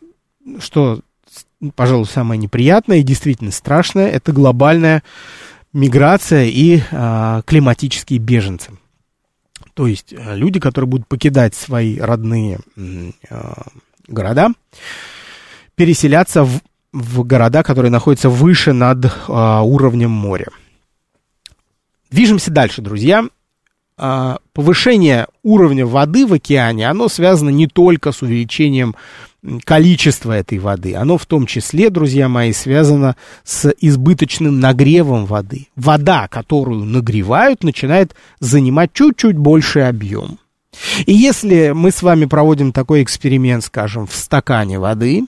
[0.61, 1.01] что,
[1.77, 5.03] пожалуй, самое неприятное и действительно страшное, это глобальная
[5.75, 8.71] миграция и а, климатические беженцы.
[9.75, 12.61] То есть а, люди, которые будут покидать свои родные
[13.29, 13.67] а,
[14.09, 14.49] города,
[15.75, 16.61] переселяться в,
[16.93, 20.47] в города, которые находятся выше над а, уровнем моря.
[22.11, 23.27] Движемся дальше, друзья.
[23.97, 28.97] А, повышение уровня воды в океане, оно связано не только с увеличением
[29.65, 35.69] количество этой воды, оно в том числе, друзья мои, связано с избыточным нагревом воды.
[35.77, 40.39] Вода, которую нагревают, начинает занимать чуть-чуть больший объем.
[41.07, 45.25] И если мы с вами проводим такой эксперимент, скажем, в стакане воды,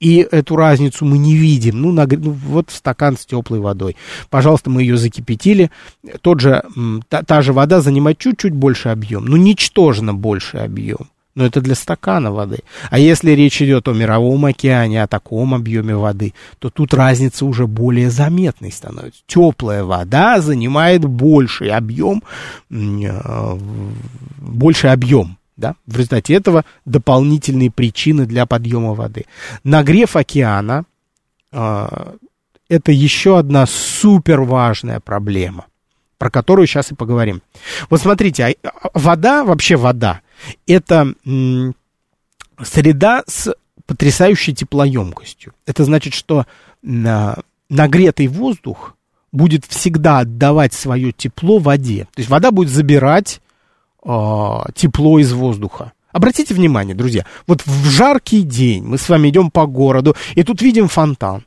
[0.00, 1.80] и эту разницу мы не видим.
[1.80, 2.18] Ну, нагр...
[2.18, 3.96] ну вот стакан с теплой водой.
[4.30, 5.70] Пожалуйста, мы ее закипятили.
[6.22, 6.64] Тот же,
[7.08, 11.74] та, та же вода занимает чуть-чуть больше объем, ну, ничтожно больше объем но это для
[11.74, 12.58] стакана воды.
[12.90, 17.66] А если речь идет о мировом океане, о таком объеме воды, то тут разница уже
[17.66, 19.22] более заметной становится.
[19.26, 22.22] Теплая вода занимает больший объем,
[22.70, 23.58] э,
[24.38, 25.38] больший объем.
[25.60, 25.76] Да?
[25.86, 29.26] В результате этого дополнительные причины для подъема воды.
[29.62, 30.84] Нагрев океана
[31.52, 32.14] э,
[32.70, 35.66] это еще одна супер важная проблема,
[36.16, 37.42] про которую сейчас и поговорим.
[37.90, 40.22] Вот смотрите, а, а, вода, вообще вода,
[40.66, 41.14] это
[42.62, 43.54] среда с
[43.86, 45.52] потрясающей теплоемкостью.
[45.66, 46.46] Это значит, что
[46.80, 48.96] нагретый воздух
[49.32, 52.04] будет всегда отдавать свое тепло воде.
[52.14, 53.49] То есть вода будет забирать э,
[54.02, 55.92] тепло из воздуха.
[56.12, 60.60] Обратите внимание, друзья, вот в жаркий день мы с вами идем по городу, и тут
[60.62, 61.44] видим фонтан.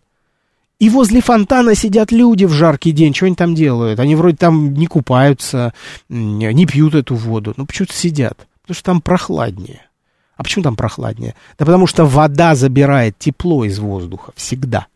[0.80, 3.14] И возле фонтана сидят люди в жаркий день.
[3.14, 4.00] Что они там делают?
[4.00, 5.74] Они вроде там не купаются,
[6.10, 7.54] не пьют эту воду.
[7.56, 8.48] Ну, почему-то сидят.
[8.62, 9.82] Потому что там прохладнее.
[10.36, 11.36] А почему там прохладнее?
[11.58, 14.88] Да потому что вода забирает тепло из воздуха всегда.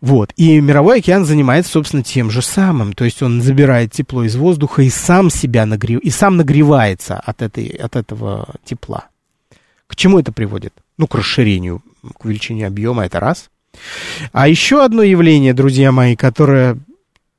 [0.00, 0.32] Вот.
[0.36, 2.92] И мировой океан занимается, собственно, тем же самым.
[2.92, 6.00] То есть он забирает тепло из воздуха и сам себя нагрев...
[6.00, 7.66] и сам нагревается от, этой...
[7.68, 9.06] от этого тепла.
[9.86, 10.72] К чему это приводит?
[10.98, 11.82] Ну, к расширению,
[12.18, 13.50] к увеличению объема, это раз.
[14.32, 16.78] А еще одно явление, друзья мои, которое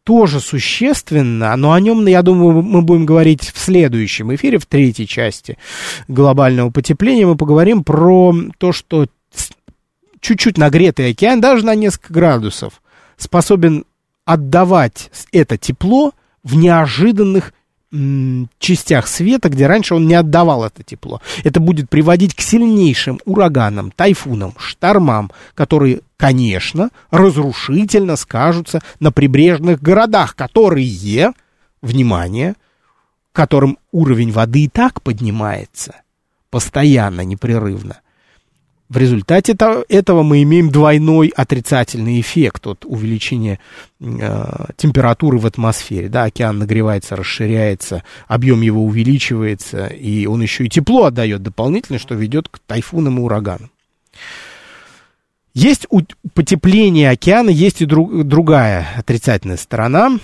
[0.03, 5.07] тоже существенно, но о нем, я думаю, мы будем говорить в следующем эфире, в третьей
[5.07, 5.57] части
[6.07, 7.27] глобального потепления.
[7.27, 9.05] Мы поговорим про то, что
[10.21, 12.81] чуть-чуть нагретый океан, даже на несколько градусов,
[13.17, 13.85] способен
[14.23, 16.13] отдавать это тепло
[16.43, 17.53] в неожиданных
[18.57, 21.21] частях света, где раньше он не отдавал это тепло.
[21.43, 30.37] Это будет приводить к сильнейшим ураганам, тайфунам, штормам, которые, конечно, разрушительно скажутся на прибрежных городах,
[30.37, 31.33] которые,
[31.81, 32.55] внимание,
[33.33, 35.95] которым уровень воды и так поднимается
[36.49, 37.99] постоянно, непрерывно–
[38.91, 39.55] в результате
[39.87, 43.57] этого мы имеем двойной отрицательный эффект от увеличения
[44.01, 46.09] э, температуры в атмосфере.
[46.09, 52.15] Да, океан нагревается, расширяется, объем его увеличивается, и он еще и тепло отдает дополнительно, что
[52.15, 53.71] ведет к тайфунам и ураганам.
[55.53, 56.01] Есть у
[56.33, 60.19] потепления океана, есть и друг, другая отрицательная сторона.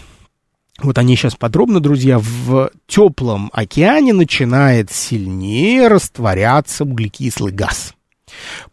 [0.80, 7.94] Вот они сейчас подробно, друзья, в теплом океане начинает сильнее растворяться углекислый газ.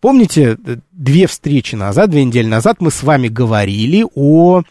[0.01, 0.57] Помните,
[0.93, 4.63] две встречи назад, две недели назад мы с вами говорили о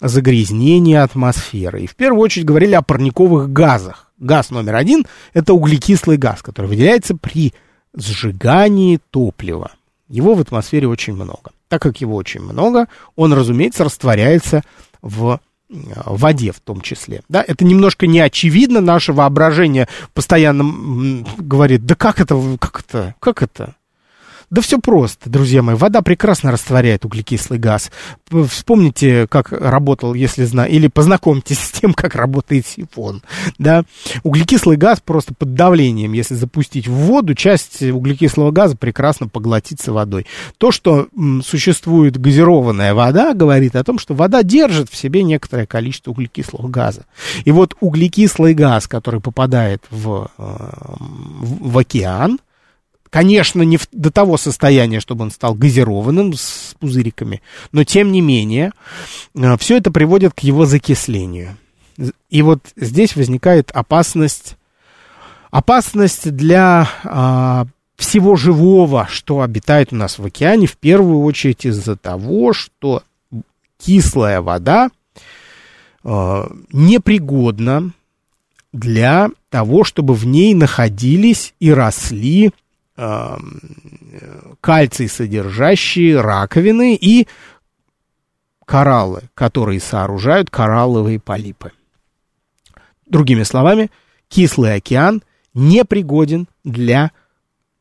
[0.00, 1.82] загрязнении атмосферы.
[1.82, 4.12] И в первую очередь говорили о парниковых газах.
[4.18, 7.52] Газ номер один– это углекислый газ, который выделяется при
[7.94, 9.72] сжигании топлива.
[10.08, 11.52] Его в атмосфере очень много.
[11.68, 12.86] Так как его очень много,
[13.16, 14.62] он, разумеется, растворяется
[15.00, 15.40] в
[15.72, 17.22] в воде в том числе.
[17.28, 23.42] Да, это немножко не очевидно, наше воображение постоянно говорит, да как это, как это, как
[23.42, 23.74] это?
[24.52, 25.76] Да все просто, друзья мои.
[25.76, 27.90] Вода прекрасно растворяет углекислый газ.
[28.50, 33.22] Вспомните, как работал, если знаете, или познакомьтесь с тем, как работает сифон.
[33.56, 33.84] Да?
[34.24, 40.26] Углекислый газ просто под давлением, если запустить в воду, часть углекислого газа прекрасно поглотится водой.
[40.58, 41.08] То, что
[41.46, 47.06] существует газированная вода, говорит о том, что вода держит в себе некоторое количество углекислого газа.
[47.46, 52.38] И вот углекислый газ, который попадает в, э, в, в океан,
[53.12, 58.22] Конечно, не в, до того состояния, чтобы он стал газированным с пузыриками, но тем не
[58.22, 58.72] менее,
[59.34, 61.58] э, все это приводит к его закислению.
[62.30, 64.56] И вот здесь возникает опасность,
[65.50, 71.96] опасность для а, всего живого, что обитает у нас в океане, в первую очередь из-за
[71.96, 73.02] того, что
[73.78, 74.88] кислая вода
[76.02, 77.90] а, непригодна
[78.72, 82.52] для того, чтобы в ней находились и росли
[84.60, 87.26] кальций содержащие раковины и
[88.64, 91.72] кораллы, которые сооружают коралловые полипы.
[93.06, 93.90] Другими словами,
[94.28, 95.22] кислый океан
[95.54, 97.12] непригоден для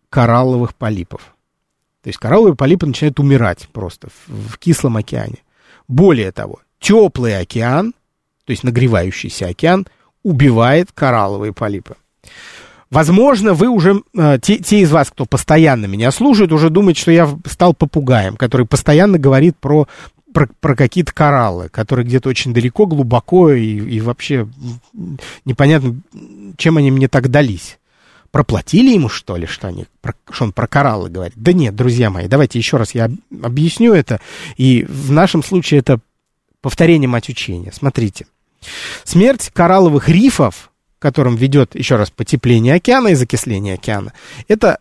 [0.09, 1.35] коралловых полипов.
[2.01, 5.43] То есть коралловые полипы начинают умирать просто в, в кислом океане.
[5.87, 7.93] Более того, теплый океан,
[8.45, 9.87] то есть нагревающийся океан,
[10.23, 11.95] убивает коралловые полипы.
[12.91, 17.09] Возможно, вы уже, э, те, те из вас, кто постоянно меня слушает, уже думают, что
[17.09, 19.87] я стал попугаем, который постоянно говорит про,
[20.33, 24.45] про, про какие-то кораллы, которые где-то очень далеко, глубоко и, и вообще
[25.45, 26.01] непонятно,
[26.57, 27.79] чем они мне так дались.
[28.29, 31.33] Проплатили ему, что ли, что, они, про, что он про кораллы говорит?
[31.37, 33.09] Да нет, друзья мои, давайте еще раз я
[33.41, 34.19] объясню это.
[34.57, 35.99] И в нашем случае это
[36.61, 37.71] повторение мать учения.
[37.71, 38.25] Смотрите.
[39.05, 40.70] Смерть коралловых рифов
[41.01, 44.13] которым ведет, еще раз, потепление океана и закисление океана,
[44.47, 44.77] это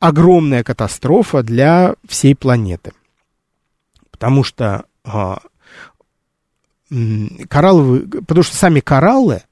[0.00, 2.92] огромная катастрофа для всей планеты.
[4.10, 5.38] Потому что а,
[7.48, 9.42] коралловые, потому что сами кораллы,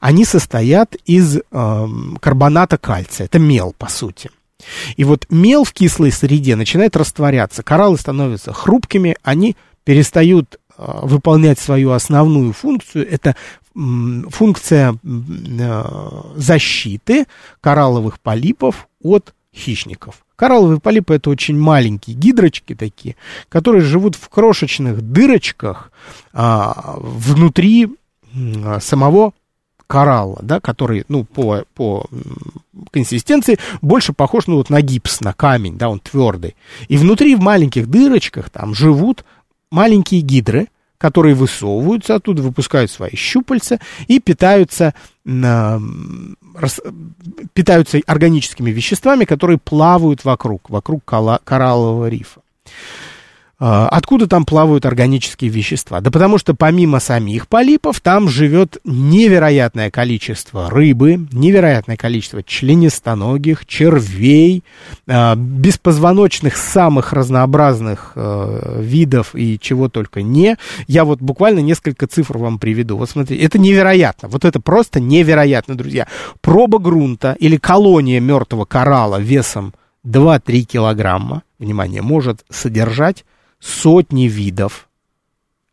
[0.00, 1.86] они состоят из э,
[2.20, 4.30] карбоната кальция, это мел, по сути.
[4.96, 11.58] И вот мел в кислой среде начинает растворяться, кораллы становятся хрупкими, они перестают э, выполнять
[11.58, 13.34] свою основную функцию, это
[13.74, 15.84] функция э,
[16.36, 17.26] защиты
[17.60, 20.24] коралловых полипов от хищников.
[20.36, 23.16] Коралловые полипы это очень маленькие гидрочки такие,
[23.48, 25.92] которые живут в крошечных дырочках
[26.32, 27.88] а, внутри
[28.64, 29.32] а, самого
[29.86, 32.06] коралла, да, который, ну, по, по
[32.90, 36.56] консистенции больше похож, ну, вот на гипс, на камень, да, он твердый.
[36.88, 39.24] И внутри в маленьких дырочках там живут
[39.70, 40.68] маленькие гидры,
[41.04, 44.94] которые высовываются оттуда, выпускают свои щупальца и питаются,
[45.26, 45.78] э,
[46.54, 46.80] рас,
[47.52, 52.40] питаются органическими веществами, которые плавают вокруг, вокруг кораллового рифа.
[53.60, 56.00] А, откуда там плавают органические вещества?
[56.00, 64.64] Да потому что помимо самих полипов там живет невероятное количество рыбы, невероятное количество членистоногих, червей,
[65.06, 70.56] а, беспозвоночных самых разнообразных а, видов и чего только не.
[70.88, 72.96] Я вот буквально несколько цифр вам приведу.
[72.96, 74.28] Вот смотрите, это невероятно.
[74.28, 76.08] Вот это просто невероятно, друзья.
[76.40, 79.74] Проба грунта или колония мертвого коралла весом
[80.04, 83.24] 2-3 килограмма, внимание, может содержать
[83.64, 84.88] сотни видов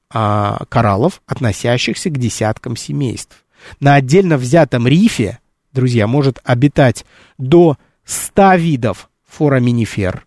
[0.09, 3.43] а, кораллов, относящихся к десяткам семейств.
[3.79, 5.39] На отдельно взятом рифе,
[5.73, 7.05] друзья, может обитать
[7.37, 10.25] до 100 видов фораминифер,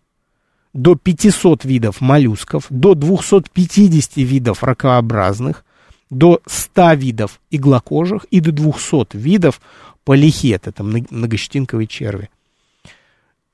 [0.75, 5.65] до 500 видов моллюсков, до 250 видов ракообразных,
[6.11, 9.61] до 100 видов иглокожих и до 200 видов
[10.05, 12.29] полихет, это многощетинковые черви.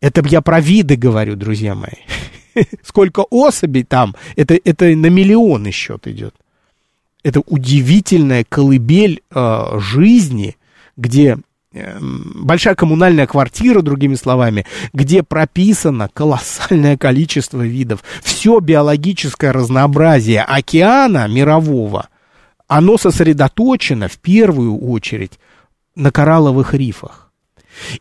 [0.00, 2.02] Это я про виды говорю, друзья мои.
[2.82, 6.34] сколько особей там, это, это на миллионы счет идет.
[7.22, 10.56] Это удивительная колыбель э, жизни,
[10.96, 11.38] где
[11.72, 18.02] э, большая коммунальная квартира, другими словами, где прописано колоссальное количество видов.
[18.22, 22.08] Все биологическое разнообразие океана мирового,
[22.68, 25.38] оно сосредоточено в первую очередь
[25.94, 27.29] на коралловых рифах.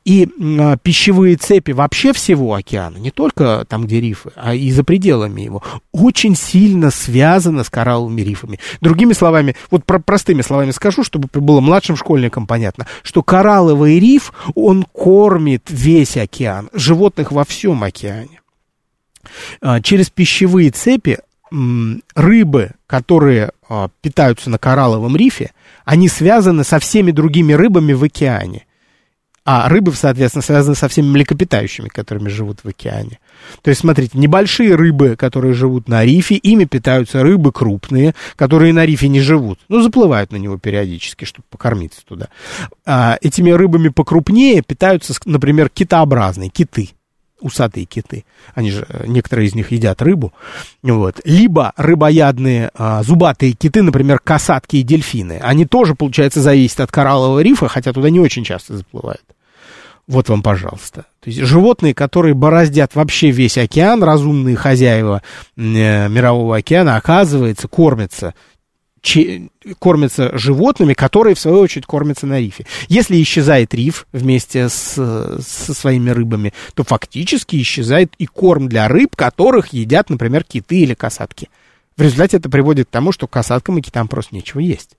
[0.06, 4.84] И э, пищевые цепи вообще всего океана, не только там, где рифы, а и за
[4.84, 8.60] пределами его, очень сильно связаны с коралловыми рифами.
[8.82, 14.34] Другими словами, вот про простыми словами скажу, чтобы было младшим школьникам понятно, что коралловый риф,
[14.56, 18.42] он кормит весь океан, животных во всем океане.
[19.62, 21.20] А, через пищевые цепи
[22.16, 25.52] рыбы, которые а, питаются на коралловом рифе,
[25.84, 28.66] они связаны со всеми другими рыбами в океане.
[29.52, 33.18] А рыбы, соответственно, связаны со всеми млекопитающими, которыми живут в океане.
[33.64, 38.86] То есть, смотрите, небольшие рыбы, которые живут на рифе, ими питаются рыбы крупные, которые на
[38.86, 39.58] рифе не живут.
[39.68, 42.28] Ну, заплывают на него периодически, чтобы покормиться туда.
[42.86, 46.89] А, этими рыбами покрупнее питаются, например, китообразные, киты
[47.41, 48.26] усатые киты.
[48.54, 50.34] Они же, некоторые из них едят рыбу.
[50.84, 51.22] Вот.
[51.24, 55.39] Либо рыбоядные а, зубатые киты, например, касатки и дельфины.
[55.41, 59.24] Они тоже, получается, зависят от кораллового рифа, хотя туда не очень часто заплывают.
[60.10, 61.05] Вот вам, пожалуйста.
[61.20, 65.22] То есть животные, которые бороздят вообще весь океан, разумные хозяева
[65.55, 68.34] э, мирового океана, оказывается, кормятся
[69.01, 72.66] че, кормятся животными, которые, в свою очередь, кормятся на рифе.
[72.88, 79.16] Если исчезает риф вместе с, со своими рыбами, то фактически исчезает и корм для рыб,
[79.16, 81.49] которых едят, например, киты или касатки.
[81.97, 84.97] В результате это приводит к тому, что касаткам и китам просто нечего есть.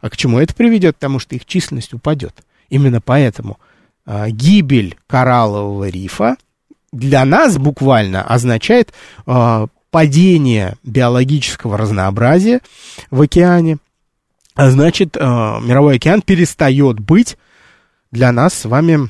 [0.00, 0.96] А к чему это приведет?
[0.96, 2.34] К тому, что их численность упадет.
[2.70, 3.58] Именно поэтому
[4.30, 6.36] гибель кораллового рифа
[6.92, 8.94] для нас буквально означает
[9.26, 12.60] а, падение биологического разнообразия
[13.10, 13.78] в океане,
[14.54, 17.38] а значит, мировой океан перестает быть
[18.10, 19.08] для нас с вами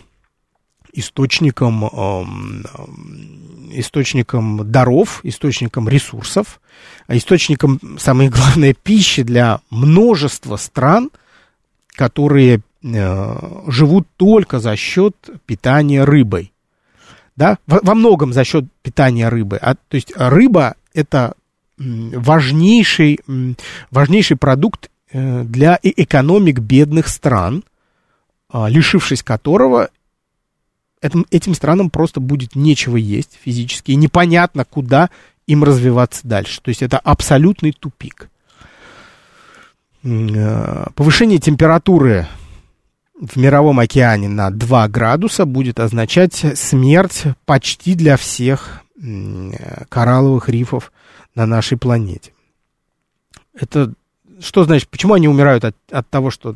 [0.93, 1.85] источником,
[3.73, 6.61] источником даров, источником ресурсов,
[7.09, 11.11] источником, самое главное, пищи для множества стран,
[11.95, 12.61] которые
[13.67, 15.15] живут только за счет
[15.47, 16.53] питания рыбой.
[17.37, 17.59] Да?
[17.67, 19.59] Во, во многом за счет питания рыбы.
[19.63, 21.35] А, то есть рыба это
[21.79, 23.21] важнейший,
[23.91, 27.63] важнейший продукт э, для экономик бедных стран,
[28.51, 29.91] а, лишившись которого
[31.01, 35.11] этим, этим странам просто будет нечего есть физически, и непонятно, куда
[35.47, 36.61] им развиваться дальше.
[36.61, 38.31] То есть это абсолютный тупик.
[40.03, 42.27] Э, повышение температуры
[43.21, 48.83] в мировом океане на 2 градуса будет означать смерть почти для всех
[49.89, 50.93] коралловых рифов
[51.35, 52.33] на нашей планете.
[53.55, 53.93] Это
[54.41, 56.55] что значит, почему они умирают от, от того, что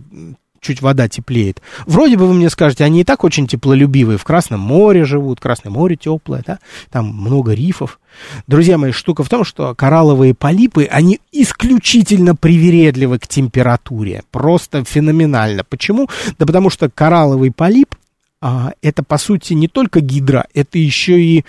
[0.62, 1.60] чуть вода теплеет.
[1.86, 5.70] Вроде бы вы мне скажете, они и так очень теплолюбивые, в Красном море живут, Красное
[5.70, 6.60] море теплое, да,
[6.90, 8.00] там много рифов.
[8.46, 15.64] Друзья мои, штука в том, что коралловые полипы, они исключительно привередливы к температуре, просто феноменально.
[15.64, 16.08] Почему?
[16.38, 17.96] Да потому что коралловый полип,
[18.40, 21.44] а, это по сути не только гидра, это еще и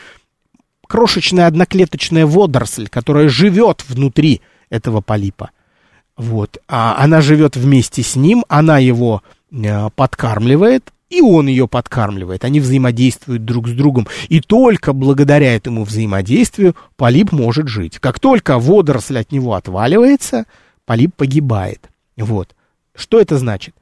[0.88, 5.52] крошечная одноклеточная водоросль, которая живет внутри этого полипа.
[6.18, 6.58] Вот.
[6.68, 12.44] А она живет вместе с ним, она его э, подкармливает, и он ее подкармливает.
[12.44, 14.08] Они взаимодействуют друг с другом.
[14.30, 18.00] И только благодаря этому взаимодействию полип может жить.
[18.00, 20.46] Как только водоросль от него отваливается,
[20.86, 21.90] полип погибает.
[22.18, 22.56] Вот.
[22.96, 23.76] Что это значит?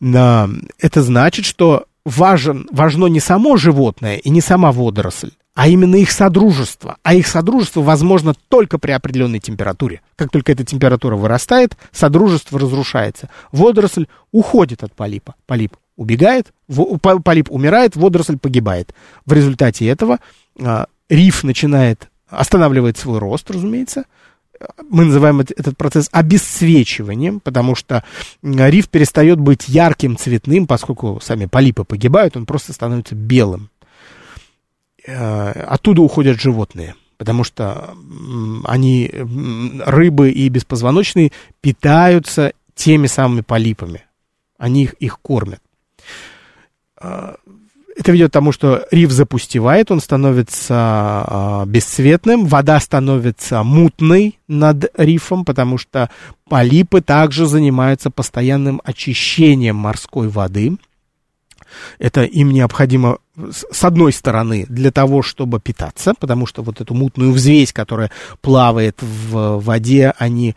[0.00, 6.10] Это значит, что важен, важно не само животное и не сама водоросль, а именно их
[6.10, 6.96] содружество.
[7.02, 10.00] А их содружество возможно только при определенной температуре.
[10.16, 13.28] Как только эта температура вырастает, содружество разрушается.
[13.52, 15.34] Водоросль уходит от полипа.
[15.46, 16.52] Полип убегает,
[17.22, 18.94] полип умирает, водоросль погибает.
[19.26, 20.20] В результате этого
[20.58, 24.04] э, риф начинает, останавливает свой рост, разумеется,
[24.88, 28.04] мы называем этот процесс обесцвечиванием, потому что
[28.42, 33.70] риф перестает быть ярким, цветным, поскольку сами полипы погибают, он просто становится белым.
[35.06, 37.94] Э, оттуда уходят животные, потому что
[38.64, 39.10] они,
[39.84, 44.04] рыбы и беспозвоночные, питаются теми самыми полипами.
[44.58, 45.60] Они их, их кормят.
[47.00, 47.34] Э,
[47.94, 54.90] это ведет к тому, что риф запустевает, он становится э, бесцветным, вода становится мутной над
[54.98, 56.10] рифом, потому что
[56.48, 60.76] полипы также занимаются постоянным очищением морской воды.
[61.98, 67.32] Это им необходимо, с одной стороны, для того, чтобы питаться, потому что вот эту мутную
[67.32, 68.10] взвесь, которая
[68.40, 70.54] плавает в воде, они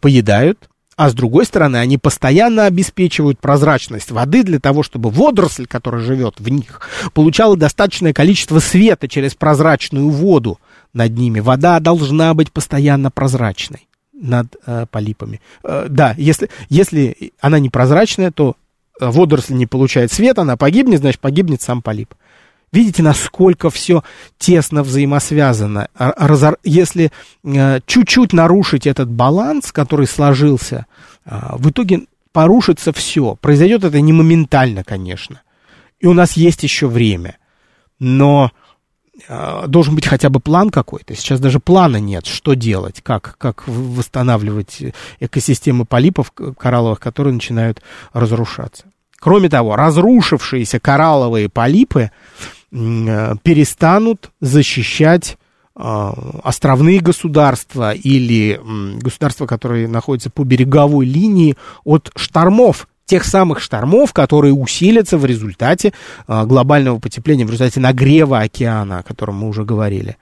[0.00, 6.02] поедают, а с другой стороны, они постоянно обеспечивают прозрачность воды для того, чтобы водоросль, которая
[6.02, 6.80] живет в них,
[7.14, 10.58] получала достаточное количество света через прозрачную воду
[10.92, 11.40] над ними.
[11.40, 15.40] Вода должна быть постоянно прозрачной над э, полипами.
[15.64, 18.56] Э, да, если, если она непрозрачная, то
[19.10, 22.14] водоросль не получает свет, она погибнет, значит, погибнет сам полип.
[22.72, 24.02] Видите, насколько все
[24.38, 25.88] тесно взаимосвязано.
[25.94, 26.56] Разор...
[26.64, 27.12] Если
[27.44, 30.86] э, чуть-чуть нарушить этот баланс, который сложился,
[31.26, 33.36] э, в итоге порушится все.
[33.36, 35.42] Произойдет это не моментально, конечно.
[36.00, 37.36] И у нас есть еще время.
[37.98, 38.50] Но
[39.28, 41.14] э, должен быть хотя бы план какой-то.
[41.14, 44.82] Сейчас даже плана нет, что делать, как, как восстанавливать
[45.20, 47.82] экосистемы полипов коралловых, которые начинают
[48.14, 48.86] разрушаться.
[49.22, 52.10] Кроме того, разрушившиеся коралловые полипы
[52.74, 55.36] Э, перестанут защищать
[55.76, 56.12] э,
[56.42, 58.58] островные государства или
[58.98, 65.92] государства, которые находятся по береговой линии от штормов, тех самых штормов, которые усилятся в результате
[66.26, 70.16] э, глобального потепления, в результате нагрева океана, о котором мы уже говорили.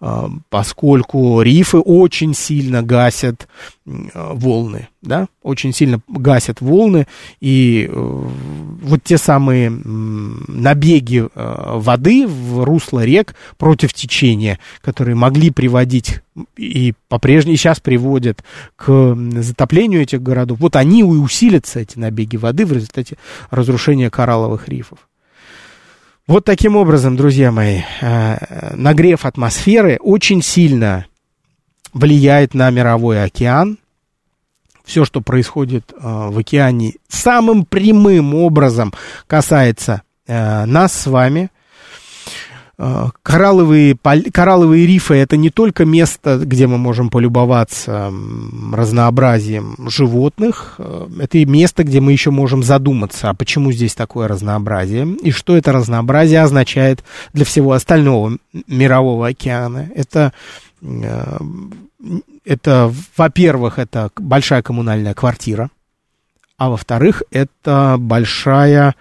[0.00, 3.48] А, поскольку рифы очень сильно гасят
[3.84, 7.06] волны, да, очень сильно гасят волны,
[7.40, 15.50] и э, вот те самые набеги э, воды в русло рек против течения, которые могли
[15.50, 16.20] приводить
[16.56, 22.66] и по-прежнему сейчас приводят к затоплению этих городов, вот они и усилятся, эти набеги воды,
[22.66, 23.16] в результате
[23.50, 24.98] разрушения коралловых рифов.
[26.26, 31.06] Вот таким образом, друзья мои, э, нагрев атмосферы очень сильно
[31.92, 33.78] влияет на мировой океан.
[34.84, 38.92] Все, что происходит э, в океане, самым прямым образом
[39.28, 41.50] касается э, нас с вами.
[42.78, 43.96] Э, коралловые,
[44.32, 48.12] коралловые рифы это не только место, где мы можем полюбоваться
[48.72, 54.28] разнообразием животных, э, это и место, где мы еще можем задуматься, а почему здесь такое
[54.28, 57.02] разнообразие, и что это разнообразие означает
[57.32, 59.88] для всего остального мирового океана.
[59.94, 60.34] Это,
[60.82, 61.38] э,
[62.44, 65.70] это во-первых, это большая коммунальная квартира,
[66.58, 68.94] а во-вторых, это большая,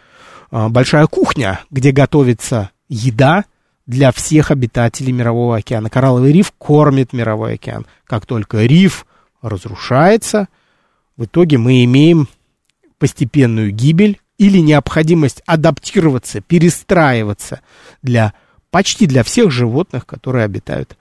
[0.50, 3.44] большая кухня, где готовится еда,
[3.86, 5.90] для всех обитателей Мирового океана.
[5.90, 7.86] Коралловый риф кормит Мировой океан.
[8.06, 9.06] Как только риф
[9.42, 10.48] разрушается,
[11.18, 12.28] в итоге мы имеем
[12.98, 17.62] постепенную гибель или необходимость адаптироваться, перестраиваться
[18.02, 18.34] для
[18.72, 20.98] почти для всех животных, которые обитают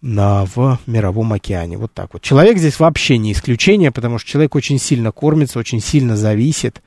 [0.00, 1.78] на, в мировом океане.
[1.78, 2.22] Вот так вот.
[2.22, 6.82] Человек здесь вообще не исключение, потому что человек очень сильно кормится, очень сильно зависит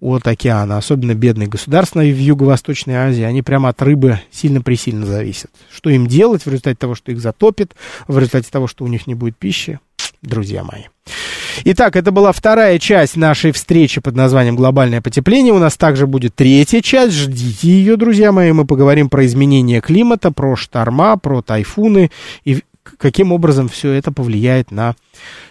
[0.00, 5.50] от океана, особенно бедные государства в Юго-Восточной Азии, они прямо от рыбы сильно-пресильно зависят.
[5.74, 7.74] Что им делать в результате того, что их затопит,
[8.06, 9.80] в результате того, что у них не будет пищи,
[10.22, 10.84] друзья мои.
[11.64, 15.54] Итак, это была вторая часть нашей встречи под названием «Глобальное потепление».
[15.54, 17.14] У нас также будет третья часть.
[17.14, 18.52] Ждите ее, друзья мои.
[18.52, 22.10] Мы поговорим про изменение климата, про шторма, про тайфуны
[22.44, 22.62] и
[22.98, 24.94] каким образом все это повлияет на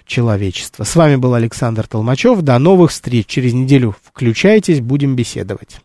[0.06, 0.84] человечество.
[0.84, 2.42] С вами был Александр Толмачев.
[2.42, 3.26] До новых встреч.
[3.28, 5.80] Через неделю включайтесь, будем беседовать.